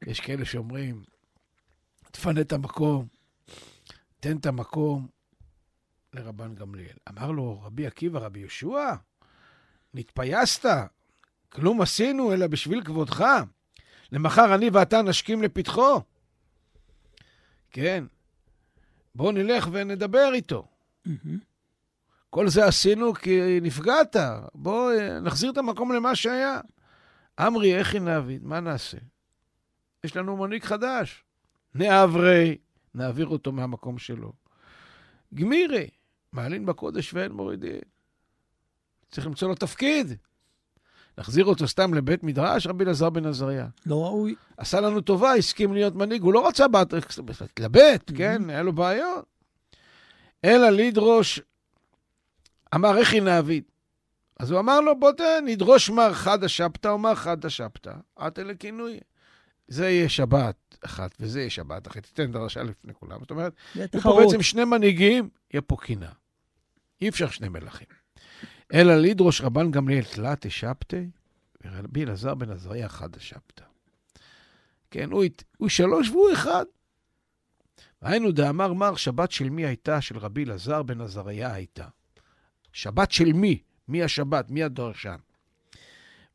יש 0.06 0.20
כאלה 0.20 0.44
שאומרים, 0.44 1.02
תפנה 2.10 2.40
את 2.40 2.52
המקום, 2.52 3.06
תן 4.20 4.36
את 4.36 4.46
המקום 4.46 5.08
לרבן 6.12 6.54
גמליאל. 6.54 6.96
אמר 7.08 7.30
לו, 7.30 7.60
רבי 7.62 7.86
עקיבא, 7.86 8.18
רבי 8.18 8.40
יהושע, 8.40 8.94
נתפייסת, 9.94 10.70
כלום 11.48 11.80
עשינו 11.80 12.32
אלא 12.32 12.46
בשביל 12.46 12.84
כבודך. 12.84 13.24
למחר 14.12 14.54
אני 14.54 14.70
ואתה 14.70 15.02
נשכים 15.02 15.42
לפתחו. 15.42 16.00
כן, 17.70 18.04
בוא 19.14 19.32
נלך 19.32 19.68
ונדבר 19.72 20.30
איתו. 20.34 20.66
כל 22.30 22.48
זה 22.48 22.66
עשינו 22.66 23.14
כי 23.14 23.60
נפגעת. 23.62 24.16
בוא 24.54 24.92
אה, 24.92 25.20
נחזיר 25.20 25.50
את 25.50 25.58
המקום 25.58 25.92
למה 25.92 26.14
שהיה. 26.14 26.60
אמרי, 27.40 27.78
איך 27.78 27.94
נעביד? 27.94 28.44
מה 28.44 28.60
נעשה? 28.60 28.98
יש 30.04 30.16
לנו 30.16 30.36
מנהיג 30.36 30.64
חדש. 30.64 31.24
נעברי, 31.74 32.58
נעביר 32.94 33.26
אותו 33.26 33.52
מהמקום 33.52 33.98
שלו. 33.98 34.32
גמירי, 35.34 35.88
מעלין 36.32 36.66
בקודש 36.66 37.14
ואין 37.14 37.32
מורידין. 37.32 37.80
צריך 39.10 39.26
למצוא 39.26 39.48
לו 39.48 39.54
תפקיד. 39.54 40.06
נחזיר 41.18 41.44
אותו 41.44 41.68
סתם 41.68 41.94
לבית 41.94 42.22
מדרש, 42.24 42.66
רבי 42.66 42.84
אלעזר 42.84 43.10
בן 43.10 43.26
עזריה. 43.26 43.66
לא 43.86 44.04
ראוי. 44.04 44.34
עשה 44.56 44.80
לנו 44.80 45.00
טובה, 45.00 45.34
הסכים 45.34 45.72
להיות 45.74 45.94
מנהיג. 45.94 46.22
הוא 46.22 46.32
לא 46.32 46.48
רצה, 46.48 46.66
התלבט, 47.40 48.12
כן? 48.16 48.50
היה 48.50 48.62
לו 48.62 48.72
בעיות. 48.72 49.24
אלא 50.44 50.70
לדרוש, 50.70 51.40
אמר 52.74 52.98
איך 52.98 53.14
נעביד. 53.14 53.64
אז 54.40 54.50
הוא 54.50 54.60
אמר 54.60 54.80
לו, 54.80 55.00
בוא 55.00 55.12
ת- 55.12 55.20
נדרוש 55.44 55.90
מר 55.90 56.12
חדא 56.12 56.48
שבתא 56.48 56.88
או 56.88 56.98
מר 56.98 57.14
חדא 57.14 57.48
שבתא. 57.48 57.92
עתה 58.16 58.42
לכינוי. 58.44 59.00
זה 59.68 59.90
יהיה 59.90 60.08
שבת 60.08 60.76
אחת 60.84 61.14
וזה 61.20 61.40
יהיה 61.40 61.50
שבת 61.50 61.88
אחת. 61.88 62.02
תיתן 62.02 62.32
דרשה 62.32 62.62
לפני 62.62 62.94
כולם. 62.94 63.20
זאת 63.20 63.30
אומרת, 63.30 63.52
יהיו 63.74 63.88
פה. 64.02 64.20
בעצם 64.24 64.42
שני 64.42 64.64
מנהיגים, 64.64 65.28
יהיה 65.52 65.62
פה 65.62 65.76
קינה. 65.80 66.12
אי 67.00 67.08
אפשר 67.08 67.28
שני 67.28 67.48
מלכים. 67.48 67.86
אלא 68.74 68.96
לדרוש 68.96 69.40
רבן 69.40 69.70
גמליאל 69.70 70.04
תלת 70.04 70.50
שבתי, 70.50 71.10
ורבי 71.64 72.04
אלעזר 72.04 72.34
בן 72.34 72.50
עזריה 72.50 72.88
חדא 72.88 73.18
שבתא. 73.18 73.64
כן, 74.90 75.10
הוא, 75.10 75.24
הוא 75.56 75.68
שלוש 75.68 76.08
והוא 76.08 76.32
אחד. 76.32 76.64
היינו 78.00 78.32
דאמר 78.32 78.72
מר, 78.72 78.96
שבת 78.96 79.30
של 79.30 79.50
מי 79.50 79.66
הייתה? 79.66 80.00
של 80.00 80.18
רבי 80.18 80.44
אלעזר 80.44 80.82
בן 80.82 81.00
עזריה 81.00 81.52
הייתה. 81.52 81.88
שבת 82.72 83.12
של 83.12 83.32
מי? 83.32 83.62
מי 83.88 84.02
השבת? 84.02 84.50
מי 84.50 84.62
הדרשן? 84.62 85.16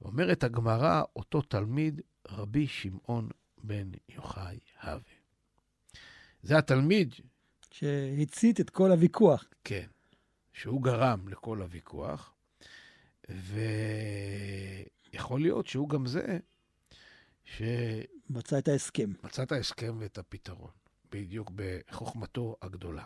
אומרת 0.01 0.43
הגמרא, 0.43 1.03
אותו 1.15 1.41
תלמיד 1.41 2.01
רבי 2.31 2.67
שמעון 2.67 3.29
בן 3.63 3.91
יוחאי 4.09 4.59
הווה. 4.83 4.99
זה 6.43 6.57
התלמיד... 6.57 7.15
שהצית 7.71 8.59
את 8.59 8.69
כל 8.69 8.91
הוויכוח. 8.91 9.45
כן, 9.63 9.87
שהוא 10.53 10.83
גרם 10.83 11.27
לכל 11.27 11.61
הוויכוח, 11.61 12.33
ויכול 15.09 15.41
להיות 15.41 15.67
שהוא 15.67 15.89
גם 15.89 16.05
זה 16.05 16.37
ש... 17.45 17.61
מצא 18.29 18.57
את 18.57 18.67
ההסכם. 18.67 19.11
מצא 19.23 19.43
את 19.43 19.51
ההסכם 19.51 19.97
ואת 19.99 20.17
הפתרון, 20.17 20.71
בדיוק 21.11 21.51
בחוכמתו 21.55 22.55
הגדולה. 22.61 23.05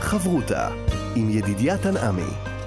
חברותה 0.00 0.68
עם 1.16 1.30
ידידיה 1.30 1.82
תנעמי 1.82 2.57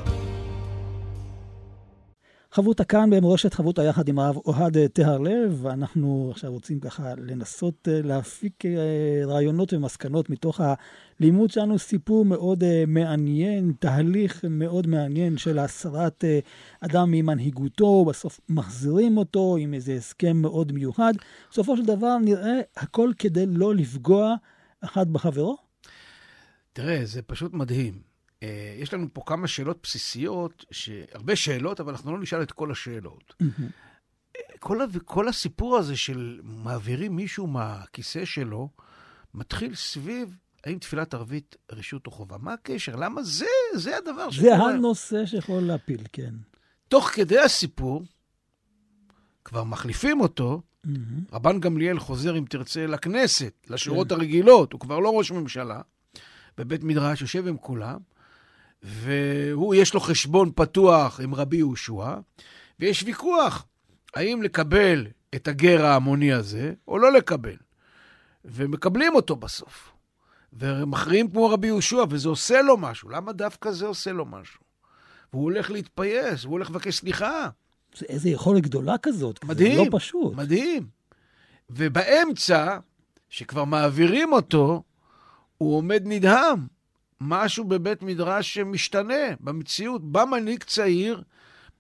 חברותה 2.54 2.84
כאן 2.84 3.10
במורשת 3.10 3.54
חברותה 3.54 3.84
יחד 3.84 4.10
עם 4.10 4.20
הרב 4.20 4.38
אוהד 4.38 4.78
טהרלב, 4.88 5.60
ואנחנו 5.66 6.30
עכשיו 6.32 6.52
רוצים 6.52 6.80
ככה 6.80 7.14
לנסות 7.18 7.88
אה, 7.88 8.02
להפיק 8.02 8.66
אה, 8.66 9.26
רעיונות 9.26 9.74
ומסקנות 9.74 10.30
מתוך 10.30 10.62
הלימוד 10.62 11.50
שלנו, 11.50 11.80
סיפור 11.80 12.26
מאוד 12.26 12.64
אה, 12.64 12.84
מעניין, 12.88 13.74
תהליך 13.80 14.46
מאוד 14.50 14.88
מעניין 14.88 15.38
של 15.38 15.60
הסרת 15.60 16.24
אדם 16.82 17.12
ממנהיגותו, 17.12 18.06
בסוף 18.06 18.40
מחזירים 18.50 19.18
אותו 19.18 19.58
עם 19.60 19.74
איזה 19.74 19.94
הסכם 19.94 20.38
מאוד 20.38 20.72
מיוחד. 20.72 21.14
בסופו 21.52 21.78
של 21.78 21.86
דבר 21.86 22.18
נראה 22.18 22.60
הכל 22.78 23.12
כדי 23.20 23.46
לא 23.48 23.76
לפגוע 23.76 24.36
אחד 24.84 25.14
בחברו. 25.14 25.58
תראה, 26.74 27.06
זה 27.06 27.22
פשוט 27.22 27.54
מדהים. 27.54 28.11
אה, 28.44 28.76
יש 28.78 28.94
לנו 28.94 29.08
פה 29.14 29.22
כמה 29.26 29.48
שאלות 29.48 29.80
בסיסיות, 29.84 30.66
הרבה 31.12 31.36
שאלות, 31.36 31.80
אבל 31.80 31.92
אנחנו 31.92 32.12
לא 32.12 32.20
נשאל 32.20 32.42
את 32.42 32.52
כל 32.52 32.72
השאלות. 32.72 33.34
כל, 34.60 34.80
כל 35.06 35.28
הסיפור 35.28 35.78
הזה 35.78 35.98
של 35.98 36.40
מעבירים 36.44 37.16
מישהו 37.16 37.48
מהכיסא 37.48 38.26
שלו, 38.26 38.70
מתחיל 39.34 39.76
סביב 39.76 40.38
האם 40.64 40.78
תפילת 40.78 41.14
ערבית 41.14 41.56
רשות 41.72 42.08
או 42.08 42.12
חובה. 42.12 42.38
מה 42.38 42.54
הקשר? 42.54 42.96
למה 42.96 43.24
זה, 43.24 43.46
זה 43.74 43.98
הדבר 43.98 44.32
שקורה. 44.32 44.58
זה 44.58 44.64
הנושא 44.64 45.26
שיכול 45.26 45.64
להפיל, 45.64 46.04
כן. 46.14 46.34
תוך 46.88 47.08
כדי 47.08 47.40
הסיפור, 47.40 48.04
כבר 49.46 49.64
מחליפים 49.64 50.22
אותו, 50.22 50.62
mm-hmm. 50.62 50.90
רבן 51.34 51.60
גמליאל 51.60 52.00
חוזר, 52.00 52.38
אם 52.38 52.46
תרצה, 52.50 52.88
לכנסת, 52.88 53.54
לשורות 53.70 54.10
כן. 54.10 54.16
הרגילות, 54.16 54.74
הוא 54.74 54.80
כבר 54.80 55.00
לא 55.00 55.10
ראש 55.10 55.32
ממשלה, 55.32 55.82
בבית 56.58 56.84
מדרש, 56.84 57.22
יושב 57.22 57.48
עם 57.48 57.58
כולם, 57.58 58.00
והוא, 58.84 59.76
יש 59.76 59.94
לו 59.94 60.00
חשבון 60.00 60.52
פתוח 60.56 61.20
עם 61.20 61.36
רבי 61.36 61.58
יהושע, 61.58 62.16
ויש 62.80 63.04
ויכוח 63.04 63.66
האם 64.16 64.44
לקבל 64.44 65.08
את 65.36 65.48
הגר 65.48 65.86
ההמוני 65.86 66.34
הזה 66.34 66.74
או 66.88 66.98
לא 66.98 67.14
לקבל. 67.14 67.56
ומקבלים 68.46 69.16
אותו 69.16 69.36
בסוף. 69.36 69.92
ומכריעים 70.54 71.32
כמו 71.32 71.50
רבי 71.50 71.68
יהושע, 71.68 72.04
וזה 72.10 72.30
עושה 72.30 72.62
לו 72.62 72.78
משהו. 72.78 73.10
למה 73.10 73.34
דווקא 73.34 73.72
זה 73.72 73.86
עושה 73.86 74.12
לו 74.12 74.26
משהו? 74.26 74.62
והוא 75.34 75.44
הולך 75.44 75.72
להתפייס, 75.72 76.44
הוא 76.44 76.52
הולך 76.52 76.70
לבקש 76.70 76.98
סליחה. 76.98 77.50
זה 77.96 78.06
איזה 78.10 78.30
יכולת 78.30 78.64
גדולה 78.64 78.98
כזאת, 78.98 79.44
מדהים, 79.44 79.76
זה 79.76 79.92
לא 79.92 79.98
פשוט. 79.98 80.36
מדהים. 80.36 80.88
ובאמצע, 81.70 82.78
שכבר 83.30 83.64
מעבירים 83.64 84.34
אותו, 84.34 84.84
הוא 85.58 85.78
עומד 85.78 86.04
נדהם. 86.06 86.68
משהו 87.24 87.64
בבית 87.66 88.02
מדרש 88.02 88.54
שמשתנה 88.54 89.36
במציאות. 89.40 90.12
בא 90.12 90.26
מנהיג 90.26 90.64
צעיר, 90.64 91.24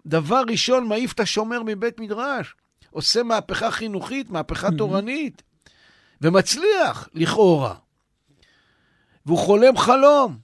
דבר 0.05 0.41
ראשון 0.49 0.87
מעיף 0.87 1.13
את 1.13 1.19
השומר 1.19 1.61
מבית 1.65 1.99
מדרש. 1.99 2.55
עושה 2.89 3.23
מהפכה 3.23 3.71
חינוכית, 3.71 4.29
מהפכה 4.29 4.67
תורנית, 4.77 5.43
ומצליח, 6.21 7.09
לכאורה. 7.13 7.75
והוא 9.25 9.37
חולם 9.37 9.77
חלום. 9.77 10.37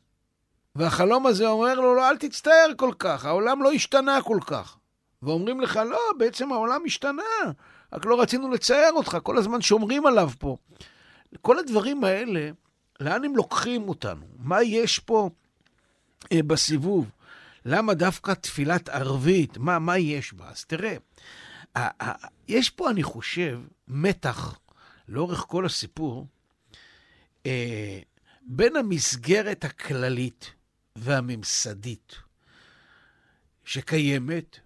והחלום 0.75 1.25
הזה 1.25 1.47
אומר 1.47 1.75
לו, 1.75 1.95
לא, 1.95 2.09
אל 2.09 2.17
תצטער 2.17 2.67
כל 2.77 2.91
כך, 2.99 3.25
העולם 3.25 3.63
לא 3.63 3.71
השתנה 3.71 4.21
כל 4.21 4.39
כך. 4.45 4.77
ואומרים 5.21 5.61
לך, 5.61 5.79
לא, 5.89 5.99
בעצם 6.17 6.51
העולם 6.51 6.81
השתנה, 6.85 7.23
רק 7.93 8.05
לא 8.05 8.21
רצינו 8.21 8.51
לצייר 8.51 8.91
אותך, 8.93 9.17
כל 9.23 9.37
הזמן 9.37 9.61
שומרים 9.61 10.05
עליו 10.05 10.29
פה. 10.39 10.57
כל 11.41 11.59
הדברים 11.59 12.03
האלה, 12.03 12.49
לאן 12.99 13.25
הם 13.25 13.35
לוקחים 13.35 13.89
אותנו? 13.89 14.25
מה 14.37 14.63
יש 14.63 14.99
פה 14.99 15.29
אה, 16.31 16.43
בסיבוב? 16.43 17.09
למה 17.65 17.93
דווקא 17.93 18.33
תפילת 18.33 18.89
ערבית? 18.89 19.57
מה, 19.57 19.79
מה 19.79 19.97
יש 19.97 20.33
בה? 20.33 20.49
אז 20.49 20.65
תראה, 20.65 20.95
יש 22.47 22.69
פה, 22.69 22.89
אני 22.89 23.03
חושב, 23.03 23.61
מתח 23.87 24.59
לאורך 25.07 25.39
כל 25.39 25.65
הסיפור 25.65 26.27
אה, 27.45 27.99
בין 28.41 28.75
המסגרת 28.75 29.65
הכללית 29.65 30.51
והממסדית 30.95 32.15
שקיימת 33.65 34.59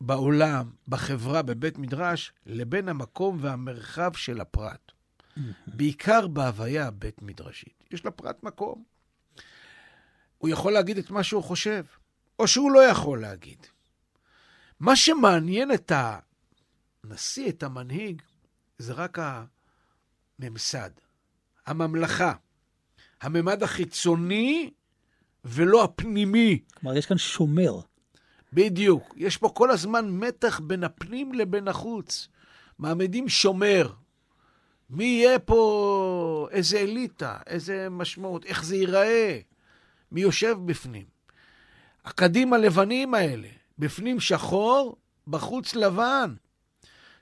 בעולם, 0.00 0.70
בחברה, 0.88 1.42
בבית 1.42 1.78
מדרש, 1.78 2.32
לבין 2.46 2.88
המקום 2.88 3.38
והמרחב 3.40 4.12
של 4.14 4.40
הפרט. 4.40 4.92
בעיקר 5.66 6.26
בהוויה 6.26 6.86
הבית-מדרשית. 6.86 7.84
יש 7.90 8.06
לפרט 8.06 8.42
מקום. 8.42 8.84
הוא 10.38 10.48
יכול 10.48 10.72
להגיד 10.72 10.98
את 10.98 11.10
מה 11.10 11.22
שהוא 11.22 11.42
חושב, 11.42 11.84
או 12.38 12.48
שהוא 12.48 12.70
לא 12.72 12.84
יכול 12.84 13.20
להגיד. 13.20 13.66
מה 14.80 14.96
שמעניין 14.96 15.74
את 15.74 15.92
הנשיא, 17.04 17.48
את 17.48 17.62
המנהיג, 17.62 18.22
זה 18.78 18.92
רק 18.92 19.18
הממסד, 20.38 20.90
הממלכה, 21.66 22.32
הממד 23.20 23.62
החיצוני 23.62 24.70
ולא 25.44 25.84
הפנימי. 25.84 26.58
כלומר, 26.74 26.96
יש 26.96 27.06
כאן 27.06 27.18
שומר. 27.18 27.80
בדיוק. 28.52 29.14
יש 29.16 29.36
פה 29.36 29.52
כל 29.54 29.70
הזמן 29.70 30.10
מתח 30.10 30.60
בין 30.60 30.84
הפנים 30.84 31.32
לבין 31.32 31.68
החוץ. 31.68 32.28
מעמדים 32.78 33.28
שומר. 33.28 33.92
מי 34.90 35.04
יהיה 35.04 35.38
פה, 35.38 36.48
איזה 36.50 36.78
אליטה, 36.78 37.36
איזה 37.46 37.88
משמעות, 37.90 38.44
איך 38.44 38.64
זה 38.64 38.76
ייראה, 38.76 39.38
מי 40.12 40.20
יושב 40.20 40.56
בפנים. 40.66 41.04
הקדים 42.04 42.52
הלבנים 42.52 43.14
האלה, 43.14 43.48
בפנים 43.78 44.20
שחור, 44.20 44.96
בחוץ 45.28 45.74
לבן. 45.74 46.34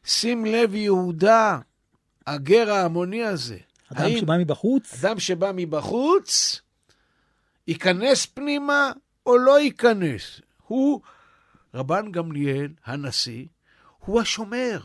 שים 0.05 0.44
לב, 0.44 0.75
יהודה, 0.75 1.59
הגר 2.27 2.72
ההמוני 2.72 3.25
הזה. 3.25 3.59
אדם 3.92 4.05
האם, 4.05 4.18
שבא 4.18 4.38
מבחוץ? 4.38 5.05
אדם 5.05 5.20
שבא 5.20 5.51
מבחוץ, 5.55 6.61
ייכנס 7.68 8.27
פנימה 8.27 8.92
או 9.27 9.38
לא 9.38 9.61
ייכנס. 9.61 10.40
הוא, 10.66 11.01
רבן 11.75 12.12
גמליאל, 12.12 12.68
הנשיא, 12.85 13.46
הוא 13.98 14.20
השומר. 14.20 14.81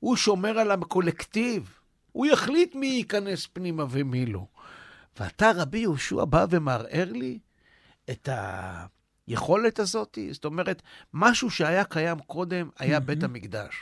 הוא 0.00 0.16
שומר 0.16 0.58
על 0.58 0.70
הקולקטיב. 0.70 1.78
הוא 2.12 2.26
יחליט 2.26 2.74
מי 2.74 2.86
ייכנס 2.86 3.46
פנימה 3.46 3.84
ומי 3.90 4.26
לא. 4.26 4.46
ואתה, 5.20 5.50
רבי 5.54 5.78
יהושע, 5.78 6.24
בא 6.24 6.46
ומערער 6.50 7.12
לי 7.12 7.38
את 8.10 8.28
היכולת 9.28 9.78
הזאת? 9.78 10.18
זאת 10.30 10.44
אומרת, 10.44 10.82
משהו 11.14 11.50
שהיה 11.50 11.84
קיים 11.84 12.18
קודם 12.18 12.68
היה 12.78 13.00
בית 13.00 13.22
המקדש. 13.22 13.74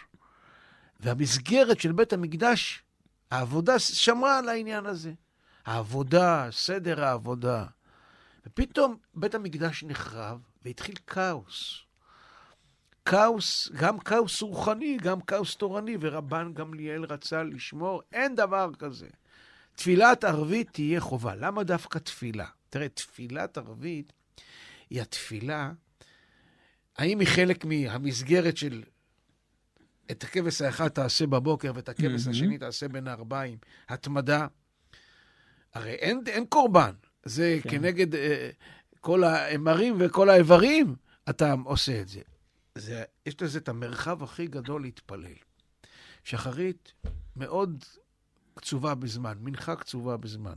והמסגרת 1.00 1.80
של 1.80 1.92
בית 1.92 2.12
המקדש, 2.12 2.82
העבודה 3.30 3.78
שמרה 3.78 4.38
על 4.38 4.48
העניין 4.48 4.86
הזה. 4.86 5.12
העבודה, 5.66 6.48
סדר 6.50 7.04
העבודה. 7.04 7.66
ופתאום 8.46 8.96
בית 9.14 9.34
המקדש 9.34 9.84
נחרב 9.84 10.40
והתחיל 10.64 10.94
כאוס. 11.06 11.83
כאוס, 13.04 13.70
גם 13.72 13.98
כאוס 13.98 14.42
רוחני, 14.42 14.96
גם 15.02 15.20
כאוס 15.20 15.56
תורני, 15.56 15.96
ורבן 16.00 16.52
גמליאל 16.54 17.04
רצה 17.04 17.42
לשמור, 17.42 18.02
אין 18.12 18.34
דבר 18.34 18.70
כזה. 18.78 19.06
תפילת 19.76 20.24
ערבית 20.24 20.70
תהיה 20.72 21.00
חובה. 21.00 21.34
למה 21.34 21.62
דווקא 21.62 21.98
תפילה? 21.98 22.46
תראה, 22.70 22.88
תפילת 22.88 23.58
ערבית 23.58 24.12
היא 24.90 25.02
התפילה, 25.02 25.72
האם 26.98 27.20
היא 27.20 27.28
חלק 27.28 27.64
מהמסגרת 27.64 28.56
של 28.56 28.82
את 30.10 30.24
הכבש 30.24 30.62
האחד 30.62 30.88
תעשה 30.88 31.26
בבוקר 31.26 31.72
ואת 31.74 31.88
הכבש 31.88 32.26
mm-hmm. 32.26 32.30
השני 32.30 32.58
תעשה 32.58 32.88
בין 32.88 33.08
הארבעים, 33.08 33.58
התמדה? 33.88 34.46
הרי 35.74 35.90
אין, 35.90 36.20
אין 36.26 36.46
קורבן, 36.46 36.92
זה 37.24 37.58
כן. 37.62 37.70
כנגד 37.70 38.14
אה, 38.14 38.50
כל 39.00 39.24
האימרים 39.24 39.96
וכל 39.98 40.30
האיברים, 40.30 40.94
אתה 41.30 41.54
עושה 41.64 42.00
את 42.00 42.08
זה. 42.08 42.20
זה, 42.78 43.04
יש 43.26 43.42
לזה 43.42 43.58
את 43.58 43.68
המרחב 43.68 44.22
הכי 44.22 44.46
גדול 44.46 44.82
להתפלל. 44.82 45.34
שחרית 46.24 46.92
מאוד 47.36 47.84
קצובה 48.54 48.94
בזמן, 48.94 49.38
מנחה 49.40 49.76
קצובה 49.76 50.16
בזמן. 50.16 50.54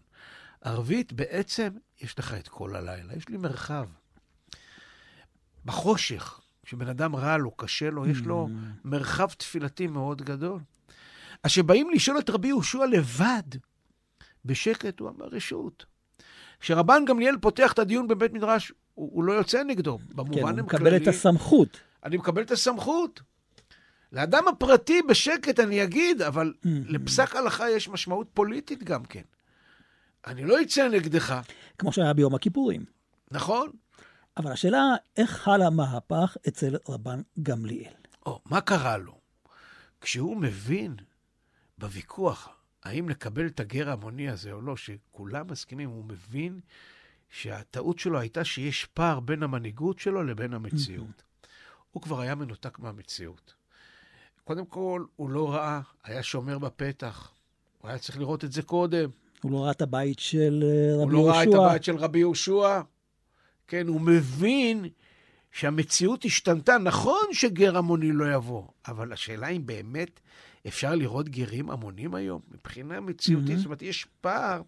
ערבית, 0.62 1.14
בעצם, 1.14 1.70
יש 2.02 2.20
לך 2.20 2.34
את 2.34 2.48
כל 2.48 2.76
הלילה, 2.76 3.16
יש 3.16 3.30
לי 3.30 3.38
מרחב. 3.38 3.90
בחושך, 5.66 6.40
כשבן 6.64 6.88
אדם 6.88 7.16
רע 7.16 7.38
לו, 7.38 7.52
קשה 7.52 7.90
לו, 7.90 8.06
יש 8.08 8.20
לו 8.20 8.48
מרחב 8.84 9.30
תפילתי 9.30 9.88
מאוד 9.88 10.22
גדול. 10.22 10.60
אז 11.44 11.52
כשבאים 11.52 11.90
לשאול 11.90 12.20
את 12.20 12.30
רבי 12.30 12.48
יהושע 12.48 12.86
לבד, 12.86 13.44
בשקט, 14.46 15.00
הוא 15.00 15.10
אמר 15.10 15.26
רשות. 15.26 15.86
כשרבן 16.60 17.06
גמליאל 17.06 17.38
פותח 17.42 17.74
את 17.74 17.80
הדיון 17.80 18.08
בבית 18.08 18.34
מדרש, 18.34 18.72
הוא, 18.94 19.10
הוא 19.14 19.24
לא 19.24 19.34
יוצא 19.34 19.64
נגדו, 19.64 19.98
במובן 20.16 20.36
כן, 20.36 20.60
הוא. 20.60 20.68
מקבל 20.68 20.96
את 20.96 21.08
הסמכות. 21.08 21.80
אני 22.04 22.18
מקבל 22.18 22.42
את 22.42 22.52
הסמכות. 22.52 23.22
לאדם 24.12 24.48
הפרטי 24.48 25.02
בשקט 25.10 25.60
אני 25.60 25.84
אגיד, 25.84 26.22
אבל 26.22 26.54
Mm-hmm. 26.58 26.68
לפסק 26.86 27.36
הלכה 27.36 27.70
יש 27.70 27.90
משמעות 27.90 28.28
פוליטית 28.34 28.84
גם 28.84 29.06
כן. 29.06 29.22
אני 30.28 30.44
לא 30.44 30.62
אצא 30.62 30.88
נגדך, 30.88 31.42
כמו 31.78 31.92
שהיה 31.94 32.14
ביום 32.14 32.36
הכיפורים. 32.36 32.86
נכון? 33.32 33.72
אבל 34.38 34.52
השאלה, 34.52 34.82
איך 35.18 35.32
חל 35.32 35.62
המהפך 35.62 36.38
אצל 36.48 36.76
רבן 36.90 37.22
גמליאל? 37.44 37.94
או, 38.26 38.42
מה 38.46 38.62
קרה 38.62 38.98
לו? 38.98 39.18
כשהוא 40.02 40.38
מבין 40.38 40.96
בוויכוח 41.78 42.50
האם 42.84 43.10
לקבל 43.10 43.48
את 43.48 43.60
הגר 43.60 43.90
ההמוני 43.90 44.30
הזה 44.30 44.52
או 44.52 44.62
לא, 44.62 44.78
שכולם 44.78 45.48
מסכימים, 45.52 45.90
הוא 45.90 46.06
מבין 46.06 46.60
שהטעות 47.30 48.00
שלו 48.00 48.20
הייתה 48.20 48.44
שיש 48.44 48.86
פער 48.86 49.20
בין 49.20 49.44
המנהיגות 49.44 50.00
שלו 50.00 50.24
לבין 50.24 50.54
המציאות. 50.54 51.24
הוא 51.92 52.02
כבר 52.02 52.20
היה 52.20 52.36
מנותק 52.36 52.80
מהמציאות. 52.80 53.54
קודם 54.44 54.66
כל, 54.66 55.04
הוא 55.16 55.30
לא 55.30 55.54
ראה, 55.54 55.80
היה 56.04 56.24
שומר 56.24 56.58
בפתח. 56.60 57.32
הוא 57.82 57.90
היה 57.90 57.98
צריך 57.98 58.20
לראות 58.20 58.44
את 58.44 58.52
זה 58.52 58.62
קודם. 58.62 59.10
הוא 59.42 59.52
לא 59.52 59.64
ראה 59.64 59.72
את 59.72 59.82
הבית 59.82 60.20
של 60.20 60.64
אה, 60.68 60.94
הוא 60.96 61.04
רבי 61.04 61.14
לא 61.14 61.28
ראה 61.30 61.42
את 61.44 61.48
יהושע. 61.48 61.66
הבית 61.66 61.84
של 61.84 61.96
רבי 61.96 62.20
יהושע. 62.20 62.82
כן, 63.68 63.88
הוא 63.88 64.02
מבין 64.02 64.86
שהמציאות 65.52 66.26
השתנתה. 66.26 66.78
נכון 66.78 67.22
שגר 67.32 67.78
המוני 67.78 68.12
לא 68.12 68.34
יבוא, 68.34 68.64
אבל 68.88 69.14
השאלה 69.14 69.48
אם 69.48 69.66
באמת 69.66 70.20
אפשר 70.68 70.96
לראות 70.96 71.30
גרים 71.30 71.70
המונים 71.70 72.16
היום? 72.16 72.42
מבחינה 72.52 73.00
מציאותית, 73.00 73.54
Mhm. 73.56 73.58
זאת 73.58 73.66
אומרת, 73.66 73.82
יש 73.82 74.08
פער 74.22 74.62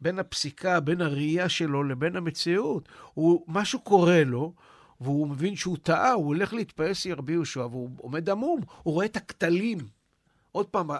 בין 0.00 0.18
הפסיקה, 0.18 0.80
בין 0.80 1.00
הראייה 1.00 1.48
שלו 1.48 1.84
לבין 1.84 2.16
המציאות. 2.16 2.88
הוא, 3.14 3.44
משהו 3.48 3.80
קורה 3.80 4.24
לו, 4.24 4.52
והוא 5.00 5.28
מבין 5.28 5.56
שהוא 5.56 5.76
טעה, 5.82 6.12
הוא 6.12 6.26
הולך 6.26 6.52
להתפעס 6.52 7.06
עם 7.06 7.12
רבי 7.12 7.32
יהושע, 7.32 7.60
והוא 7.60 7.90
עומד 7.96 8.30
עמום, 8.30 8.60
הוא 8.82 8.94
רואה 8.94 9.06
את 9.06 9.16
הכתלים. 9.16 9.78
עוד 10.52 10.66
פעם, 10.66 10.90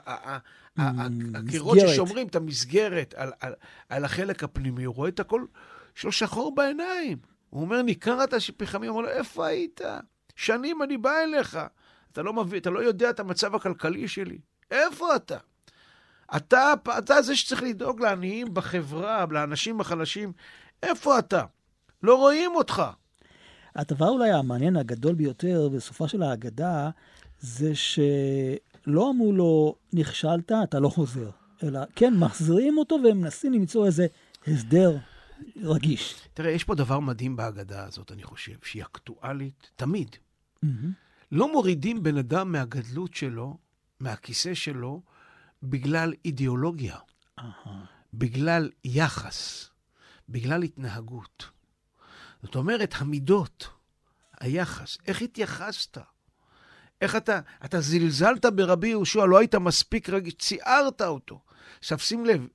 הקירות. 0.77 1.79
ששומרים 1.81 2.27
את 2.27 2.37
המסגרת 2.37 3.15
על, 3.17 3.33
על, 3.41 3.55
על 3.89 4.05
החלק 4.05 4.45
הפנימי, 4.45 4.85
הוא 4.85 4.95
רואה 4.95 5.09
את 5.09 5.21
הכל, 5.21 5.45
יש 5.97 6.05
לו 6.05 6.13
שחור 6.13 6.55
בעיניים. 6.55 7.19
הוא 7.51 7.63
אומר, 7.63 7.83
ניכרת 7.83 8.41
שפחמים, 8.41 8.91
הוא 8.91 8.99
אומר 8.99 9.11
לו, 9.11 9.19
איפה 9.19 9.47
היית? 9.47 9.81
שנים 10.37 10.83
אני 10.83 10.97
בא 10.97 11.13
אליך. 11.25 11.59
אתה 12.13 12.23
לא, 12.23 12.33
מביא, 12.33 12.61
אתה 12.61 12.71
לא 12.71 12.79
יודע 12.79 13.11
את 13.11 13.21
המצב 13.21 13.55
הכלכלי 13.55 14.09
שלי. 14.09 14.39
איפה 14.71 15.17
אתה? 15.17 15.37
אתה, 16.37 16.73
אתה 16.99 17.23
זה 17.23 17.37
שצריך 17.37 17.63
לדאוג 17.63 18.01
לעניים 18.01 18.55
בחברה, 18.55 19.25
לאנשים 19.31 19.81
החלשים. 19.81 20.33
איפה 20.83 21.19
אתה? 21.19 21.45
לא 22.03 22.15
רואים 22.15 22.55
אותך. 22.55 22.83
הדבר 23.77 24.09
אולי 24.09 24.31
המעניין 24.31 24.77
הגדול 24.77 25.15
ביותר 25.15 25.69
בסופה 25.69 26.09
של 26.09 26.23
ההגדה, 26.23 26.91
זה 27.41 27.75
שלא 27.75 29.11
אמרו 29.11 29.33
לו, 29.33 29.75
נכשלת, 29.93 30.53
אתה 30.65 30.81
לא 30.81 30.89
חוזר. 30.89 31.31
אלא 31.63 31.81
כן, 31.97 32.15
מחזירים 32.15 32.79
אותו 32.79 32.97
והם 33.05 33.21
מנסים 33.21 33.53
למצוא 33.53 33.87
איזה 33.87 34.07
הסדר 34.47 34.99
רגיש. 35.57 36.15
תראה, 36.35 36.51
יש 36.51 36.65
פה 36.65 36.75
דבר 36.75 37.01
מדהים 37.01 37.37
בהגדה 37.37 37.85
הזאת, 37.85 38.13
אני 38.13 38.23
חושב, 38.23 38.55
שהיא 38.63 38.83
אקטואלית 38.83 39.71
תמיד. 39.77 40.17
לא 41.33 41.53
מורידים 41.53 42.03
בן 42.03 42.17
אדם 42.17 42.53
מהגדלות 42.53 43.15
שלו, 43.15 43.59
מהכיסא 44.01 44.55
שלו, 44.55 45.03
בגלל 45.63 46.13
אידיאולוגיה, 46.25 46.97
אהה. 47.39 47.85
בגלל 48.15 48.71
יחס, 48.85 49.71
בגלל 50.29 50.63
התנהגות. 50.63 51.51
זאת 52.43 52.55
אומרת, 52.55 52.95
המידות, 52.99 53.69
היחס, 54.41 54.99
איך 55.07 55.23
התייחסת? 55.23 55.99
איך 57.01 57.17
אתה, 57.17 57.41
אתה 57.65 57.81
זלזלת 57.81 58.47
ברבי 58.47 58.89
יהושע, 58.89 59.27
לא 59.27 59.39
היית 59.39 59.55
מספיק 59.55 60.09
רגיש, 60.09 60.35
ציערת 60.35 61.03
אותו. 61.03 61.41
עכשיו 61.79 61.99
שים 61.99 62.27
לב, 62.27 62.47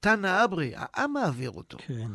תנא 0.00 0.44
אברי, 0.44 0.72
העם 0.76 1.12
מעביר 1.12 1.50
אותו. 1.50 1.78
כן. 1.86 2.10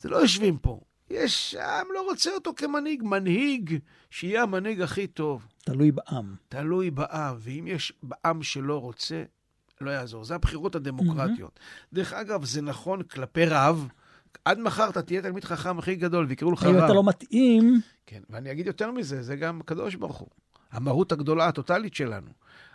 זה 0.00 0.08
לא 0.08 0.16
יושבים 0.16 0.58
פה. 0.58 0.80
יש, 1.10 1.54
העם 1.54 1.86
לא 1.94 2.04
רוצה 2.10 2.34
אותו 2.34 2.52
כמנהיג. 2.56 3.02
מנהיג, 3.02 3.78
שיהיה 4.10 4.42
המנהיג 4.42 4.80
הכי 4.80 5.06
טוב. 5.06 5.46
תלוי 5.64 5.92
בעם. 5.92 6.34
תלוי 6.48 6.90
בעם, 6.90 7.36
ואם 7.38 7.66
יש 7.66 7.92
בעם 8.02 8.42
שלא 8.42 8.80
רוצה, 8.80 9.22
לא 9.80 9.90
יעזור. 9.90 10.24
זה 10.24 10.34
הבחירות 10.34 10.74
הדמוקרטיות. 10.74 11.60
דרך 11.92 12.12
אגב, 12.12 12.44
זה 12.44 12.62
נכון 12.62 13.02
כלפי 13.02 13.46
רב. 13.46 13.88
עד 14.44 14.58
מחר 14.58 14.88
אתה 14.88 15.02
תהיה 15.02 15.22
תלמיד 15.22 15.44
חכם 15.44 15.78
הכי 15.78 15.96
גדול, 15.96 16.26
ויקראו 16.28 16.52
לך 16.52 16.64
אם 16.64 16.76
רב. 16.76 16.84
אתה 16.84 16.92
לא 16.92 17.02
מתאים, 17.04 17.80
כן, 18.06 18.20
ואני 18.30 18.52
אגיד 18.52 18.66
יותר 18.66 18.90
מזה, 18.90 19.22
זה 19.22 19.36
גם 19.36 19.60
הקדוש 19.60 19.94
ברוך 19.94 20.18
הוא. 20.18 20.28
המהות 20.72 21.12
הגדולה, 21.12 21.46
הטוטלית 21.46 21.94
שלנו. 21.94 22.30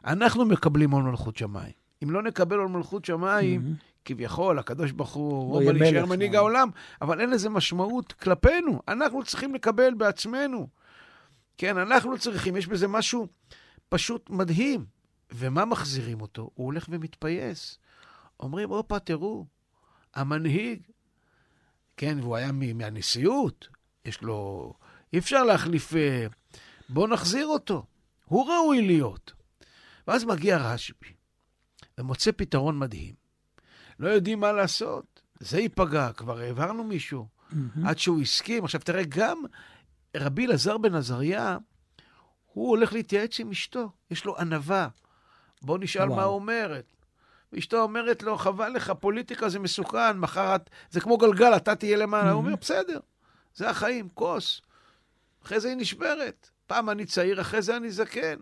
אנחנו 0.05 0.45
מקבלים 0.45 0.91
עול 0.91 1.03
מלכות 1.03 1.37
שמיים. 1.37 1.73
אם 2.03 2.09
לא 2.11 2.23
נקבל 2.23 2.57
עול 2.57 2.67
מלכות 2.67 3.05
שמיים, 3.05 3.75
כביכול, 4.05 4.59
הקדוש 4.59 4.91
ברוך 4.91 5.13
הוא, 5.13 5.51
רוב 5.51 5.61
יהיה 5.61 5.73
להישאר 5.73 6.05
מנהיג? 6.05 6.35
העולם, 6.35 6.69
אבל 7.01 7.21
אין 7.21 7.29
לזה 7.29 7.49
משמעות 7.49 8.13
כלפינו. 8.13 8.81
אנחנו 8.87 9.23
צריכים 9.23 9.55
לקבל 9.55 9.93
בעצמנו. 9.93 10.67
כן, 11.57 11.77
אנחנו 11.77 12.17
צריכים, 12.17 12.55
יש 12.55 12.67
בזה 12.67 12.87
משהו 12.87 13.27
פשוט 13.89 14.29
מדהים. 14.29 14.85
ומה 15.33 15.65
מחזירים 15.65 16.21
אותו? 16.21 16.49
הוא 16.53 16.65
הולך 16.65 16.85
ומתפייס. 16.89 17.79
אומרים, 18.39 18.69
הופה, 18.69 18.99
תראו, 18.99 19.45
המנהיג, 20.15 20.81
כן, 21.97 22.17
והוא 22.21 22.35
היה 22.35 22.51
מהנשיאות, 22.51 23.67
יש 24.05 24.21
לו... 24.21 24.73
אי 25.13 25.19
אפשר 25.19 25.43
להחליף... 25.43 25.95
אה, 25.95 26.27
בואו 26.89 27.07
נחזיר 27.07 27.47
אותו. 27.47 27.85
הוא 28.25 28.51
ראוי 28.51 28.81
להיות. 28.81 29.33
ואז 30.07 30.25
מגיע 30.25 30.57
רשב"י, 30.57 31.13
ומוצא 31.97 32.31
פתרון 32.31 32.79
מדהים. 32.79 33.15
לא 33.99 34.09
יודעים 34.09 34.39
מה 34.39 34.51
לעשות. 34.51 35.21
זה 35.39 35.59
ייפגע, 35.59 36.13
כבר 36.13 36.39
העברנו 36.39 36.83
מישהו. 36.83 37.27
עד 37.85 37.97
שהוא 37.97 38.21
הסכים. 38.21 38.63
עכשיו 38.63 38.81
תראה, 38.81 39.03
גם 39.09 39.37
רבי 40.17 40.45
אלעזר 40.45 40.77
בן 40.77 40.95
עזריה, 40.95 41.57
הוא 42.45 42.69
הולך 42.69 42.93
להתייעץ 42.93 43.39
עם 43.39 43.51
אשתו, 43.51 43.91
יש 44.11 44.25
לו 44.25 44.37
ענווה. 44.37 44.87
בוא 45.61 45.77
נשאל 45.77 46.09
וואו. 46.09 46.15
מה 46.15 46.23
אומרת. 46.23 46.93
ואשתו 47.53 47.81
אומרת 47.81 48.23
לו, 48.23 48.37
חבל 48.37 48.69
לך, 48.69 48.93
פוליטיקה 48.99 49.49
זה 49.49 49.59
מסוכן, 49.59 50.17
מחר 50.17 50.55
את... 50.55 50.69
זה 50.89 51.01
כמו 51.01 51.17
גלגל, 51.17 51.55
אתה 51.55 51.75
תהיה 51.75 51.97
למעלה. 51.97 52.31
הוא 52.31 52.37
אומר, 52.37 52.55
בסדר, 52.61 52.99
זה 53.55 53.69
החיים, 53.69 54.09
כוס. 54.09 54.61
אחרי 55.45 55.59
זה 55.59 55.67
היא 55.67 55.77
נשברת. 55.77 56.49
פעם 56.67 56.89
אני 56.89 57.05
צעיר, 57.05 57.41
אחרי 57.41 57.61
זה 57.61 57.77
אני 57.77 57.91
זקן. 57.91 58.39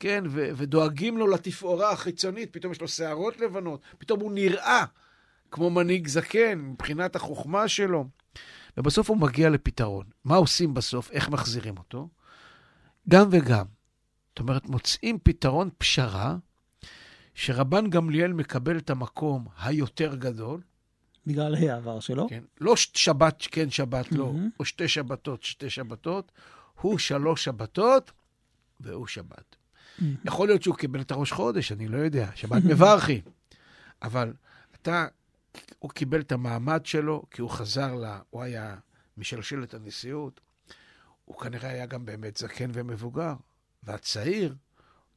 כן, 0.00 0.24
ו- 0.28 0.50
ודואגים 0.56 1.18
לו 1.18 1.26
לתפאורה 1.26 1.90
החיצונית, 1.90 2.52
פתאום 2.52 2.72
יש 2.72 2.80
לו 2.80 2.88
שערות 2.88 3.40
לבנות, 3.40 3.80
פתאום 3.98 4.20
הוא 4.20 4.32
נראה 4.32 4.84
כמו 5.50 5.70
מנהיג 5.70 6.08
זקן 6.08 6.58
מבחינת 6.58 7.16
החוכמה 7.16 7.68
שלו. 7.68 8.04
ובסוף 8.76 9.10
הוא 9.10 9.16
מגיע 9.16 9.50
לפתרון. 9.50 10.06
מה 10.24 10.36
עושים 10.36 10.74
בסוף? 10.74 11.10
איך 11.10 11.28
מחזירים 11.28 11.78
אותו? 11.78 12.08
גם 13.08 13.28
וגם. 13.30 13.66
זאת 14.28 14.38
אומרת, 14.38 14.66
מוצאים 14.66 15.18
פתרון 15.22 15.70
פשרה, 15.78 16.36
שרבן 17.34 17.90
גמליאל 17.90 18.32
מקבל 18.32 18.78
את 18.78 18.90
המקום 18.90 19.46
היותר 19.62 20.14
גדול, 20.14 20.60
בגלל 21.26 21.54
העבר 21.54 22.00
שלו. 22.00 22.28
כן? 22.28 22.44
לא 22.60 22.76
שבת 22.76 23.46
כן, 23.50 23.70
שבת 23.70 24.12
לא, 24.12 24.32
מהמם. 24.32 24.50
או 24.60 24.64
שתי 24.64 24.88
שבתות, 24.88 25.42
שתי 25.42 25.70
שבתות, 25.70 26.32
הוא 26.80 26.98
שלוש 26.98 27.44
שבתות 27.44 28.12
והוא 28.80 29.06
שבת. 29.06 29.56
יכול 30.24 30.48
להיות 30.48 30.62
שהוא 30.62 30.76
קיבל 30.76 31.00
את 31.00 31.10
הראש 31.10 31.32
חודש, 31.32 31.72
אני 31.72 31.88
לא 31.88 31.96
יודע, 31.98 32.30
שבת 32.34 32.62
מברכי. 32.64 33.20
אבל 34.02 34.32
אתה, 34.82 35.06
הוא 35.78 35.90
קיבל 35.90 36.20
את 36.20 36.32
המעמד 36.32 36.86
שלו, 36.86 37.22
כי 37.30 37.42
הוא 37.42 37.50
חזר 37.50 37.94
ל... 37.94 38.04
הוא 38.30 38.42
היה 38.42 38.76
משלשלת 39.16 39.74
הנשיאות. 39.74 40.40
הוא 41.24 41.40
כנראה 41.40 41.68
היה 41.70 41.86
גם 41.86 42.04
באמת 42.04 42.36
זקן 42.36 42.70
ומבוגר, 42.72 43.34
והצעיר 43.82 44.54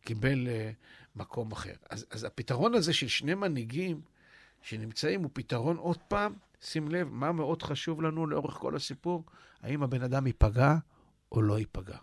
קיבל 0.01 0.47
uh, 0.47 0.75
מקום 1.15 1.51
אחר. 1.51 1.73
אז, 1.89 2.05
אז 2.09 2.23
הפתרון 2.23 2.73
הזה 2.73 2.93
של 2.93 3.07
שני 3.07 3.33
מנהיגים 3.33 4.01
שנמצאים 4.61 5.23
הוא 5.23 5.29
פתרון, 5.33 5.77
עוד 5.77 5.97
פעם, 6.07 6.33
שים 6.61 6.87
לב, 6.87 7.07
מה 7.07 7.31
מאוד 7.31 7.63
חשוב 7.63 8.01
לנו 8.01 8.27
לאורך 8.27 8.53
כל 8.53 8.75
הסיפור, 8.75 9.23
האם 9.61 9.83
הבן 9.83 10.03
אדם 10.03 10.27
ייפגע 10.27 10.75
או 11.31 11.41
לא 11.41 11.59
ייפגע. 11.59 11.97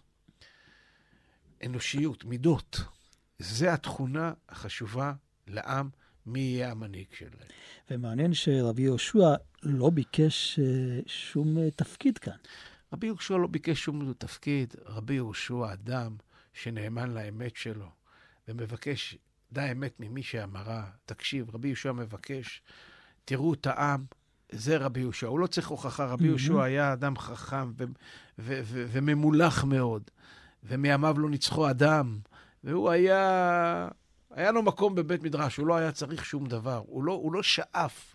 אנושיות, 1.67 2.25
מידות, 2.25 2.81
זה 3.39 3.73
התכונה 3.73 4.33
החשובה 4.49 5.13
לעם, 5.47 5.89
מי 6.27 6.41
יהיה 6.41 6.71
המנהיג 6.71 7.07
שלהם. 7.19 7.49
ומעניין 7.91 8.35
שרבי 8.35 8.83
יהושע 8.83 9.35
לא 9.63 9.91
ביקש 9.91 10.59
אה, 10.59 11.01
שום 11.07 11.59
אה, 11.59 11.71
תפקיד 11.71 12.19
כאן. 12.19 12.37
רבי 12.93 13.07
יהושע 13.07 13.37
לא 13.37 13.47
ביקש 13.47 13.85
שום 13.85 14.13
תפקיד, 14.13 14.75
רבי 14.87 15.15
יהושע 15.15 15.73
אדם 15.73 16.17
שנאמן 16.53 17.11
לאמת 17.11 17.57
שלו, 17.57 17.89
ומבקש, 18.49 19.19
דע 19.53 19.73
אמת 19.73 20.01
ממי 20.01 20.23
שאמרה. 20.23 20.85
תקשיב, 21.07 21.55
רבי 21.55 21.69
יהושע 21.69 21.93
מבקש, 21.93 22.63
תראו 23.25 23.55
את 23.55 23.67
העם, 23.67 24.05
זה 24.53 24.77
רבי 24.77 25.01
יהושע. 25.01 25.27
הוא 25.27 25.39
לא 25.39 25.47
צריך 25.47 25.69
הוכחה, 25.69 26.07
רבי 26.07 26.27
יהושע 26.27 26.63
היה 26.63 26.93
אדם 26.93 27.17
חכם 27.17 27.73
ו- 27.79 27.85
ו- 28.39 28.61
ו- 28.65 28.87
וממולח 28.93 29.65
מאוד, 29.65 30.03
ומימיו 30.63 31.19
לא 31.19 31.31
ניצחו 31.31 31.71
אדם, 31.71 32.19
והוא 32.65 32.91
היה... 32.91 33.89
היה 34.31 34.53
לו 34.53 34.63
מקום 34.63 34.95
בבית 34.95 35.23
מדרש, 35.23 35.57
הוא 35.57 35.67
לא 35.67 35.77
היה 35.77 35.93
צריך 35.93 36.25
שום 36.25 36.47
דבר, 36.47 36.83
הוא 36.87 37.05
לא, 37.05 37.13
הוא 37.13 37.33
לא 37.33 37.43
שאף. 37.43 38.15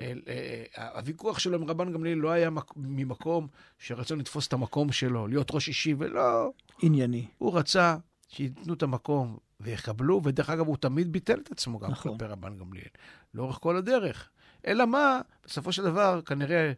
אל, 0.00 0.22
אה, 0.28 0.64
הוויכוח 0.94 1.38
שלו 1.38 1.58
עם 1.58 1.64
רבן 1.64 1.92
גמליאל 1.92 2.18
לא 2.18 2.30
היה 2.30 2.50
מק, 2.50 2.72
ממקום 2.76 3.48
שרצון 3.78 4.18
לתפוס 4.18 4.48
את 4.48 4.52
המקום 4.52 4.92
שלו, 4.92 5.26
להיות 5.26 5.50
ראש 5.50 5.68
אישי, 5.68 5.94
ולא... 5.98 6.50
ענייני. 6.82 7.26
הוא 7.38 7.58
רצה 7.58 7.96
שייתנו 8.28 8.74
את 8.74 8.82
המקום 8.82 9.38
ויקבלו, 9.60 10.20
ודרך 10.24 10.50
אגב, 10.50 10.66
הוא 10.66 10.76
תמיד 10.76 11.12
ביטל 11.12 11.40
את 11.40 11.52
עצמו 11.52 11.78
גם 11.78 11.90
נכון. 11.90 12.18
כלפי 12.18 12.32
רבן 12.32 12.58
גמליאל, 12.58 12.88
לאורך 13.34 13.58
כל 13.60 13.76
הדרך. 13.76 14.30
אלא 14.66 14.86
מה, 14.86 15.20
בסופו 15.46 15.72
של 15.72 15.82
דבר, 15.82 16.20
כנראה 16.22 16.72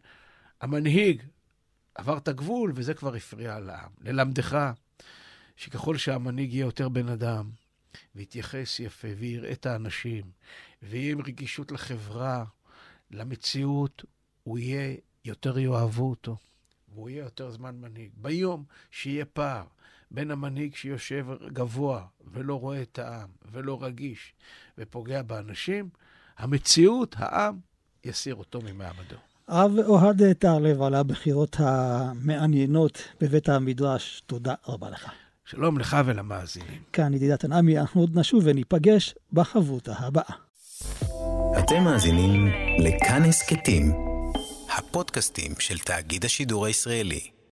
המנהיג 0.61 1.23
עבר 1.95 2.17
את 2.17 2.27
הגבול, 2.27 2.71
וזה 2.75 2.93
כבר 2.93 3.15
הפריע 3.15 3.59
לעם. 3.59 3.89
ללמדך 4.01 4.71
שככל 5.57 5.97
שהמנהיג 5.97 6.53
יהיה 6.53 6.65
יותר 6.65 6.89
בן 6.89 7.09
אדם, 7.09 7.49
ויתייחס 8.15 8.79
יפה, 8.79 9.07
ויראה 9.17 9.51
את 9.51 9.65
האנשים, 9.65 10.23
ויהיה 10.83 11.11
עם 11.11 11.21
רגישות 11.21 11.71
לחברה, 11.71 12.45
למציאות, 13.11 14.05
הוא 14.43 14.59
יהיה, 14.59 14.95
יותר 15.25 15.59
יאהבו 15.59 16.09
אותו, 16.09 16.37
והוא 16.93 17.09
יהיה 17.09 17.23
יותר 17.23 17.51
זמן 17.51 17.75
מנהיג. 17.75 18.11
ביום 18.15 18.63
שיהיה 18.91 19.25
פער 19.25 19.63
בין 20.11 20.31
המנהיג 20.31 20.75
שיושב 20.75 21.25
גבוה 21.53 22.01
ולא 22.33 22.55
רואה 22.55 22.81
את 22.81 22.99
העם, 22.99 23.27
ולא 23.51 23.77
רגיש, 23.81 24.33
ופוגע 24.77 25.21
באנשים, 25.21 25.89
המציאות, 26.37 27.15
העם, 27.19 27.59
יסיר 28.03 28.35
אותו 28.35 28.59
ממעמדו. 28.61 29.15
הרב 29.47 29.71
אוהד 29.87 30.33
טהרלב 30.33 30.81
על 30.81 30.95
הבחירות 30.95 31.55
המעניינות 31.59 33.03
בבית 33.21 33.49
המדרש, 33.49 34.23
תודה 34.25 34.53
רבה 34.67 34.89
לך. 34.89 35.11
שלום 35.45 35.79
לך 35.79 35.97
ולמאזינים. 36.05 36.81
כאן 36.93 37.13
ידידת 37.13 37.43
הנעמי, 37.43 37.79
אנחנו 37.79 38.01
עוד 38.01 38.19
נשוב 38.19 38.41
וניפגש 38.45 39.15
בחברותה 39.33 39.93
הבאה. 39.97 40.35
אתם 41.59 41.83
מאזינים 41.83 42.47
לכאן 42.79 43.23
הסכתים, 43.23 43.91
הפודקאסטים 44.77 45.51
של 45.59 45.77
תאגיד 45.79 46.25
השידור 46.25 46.65
הישראלי. 46.65 47.38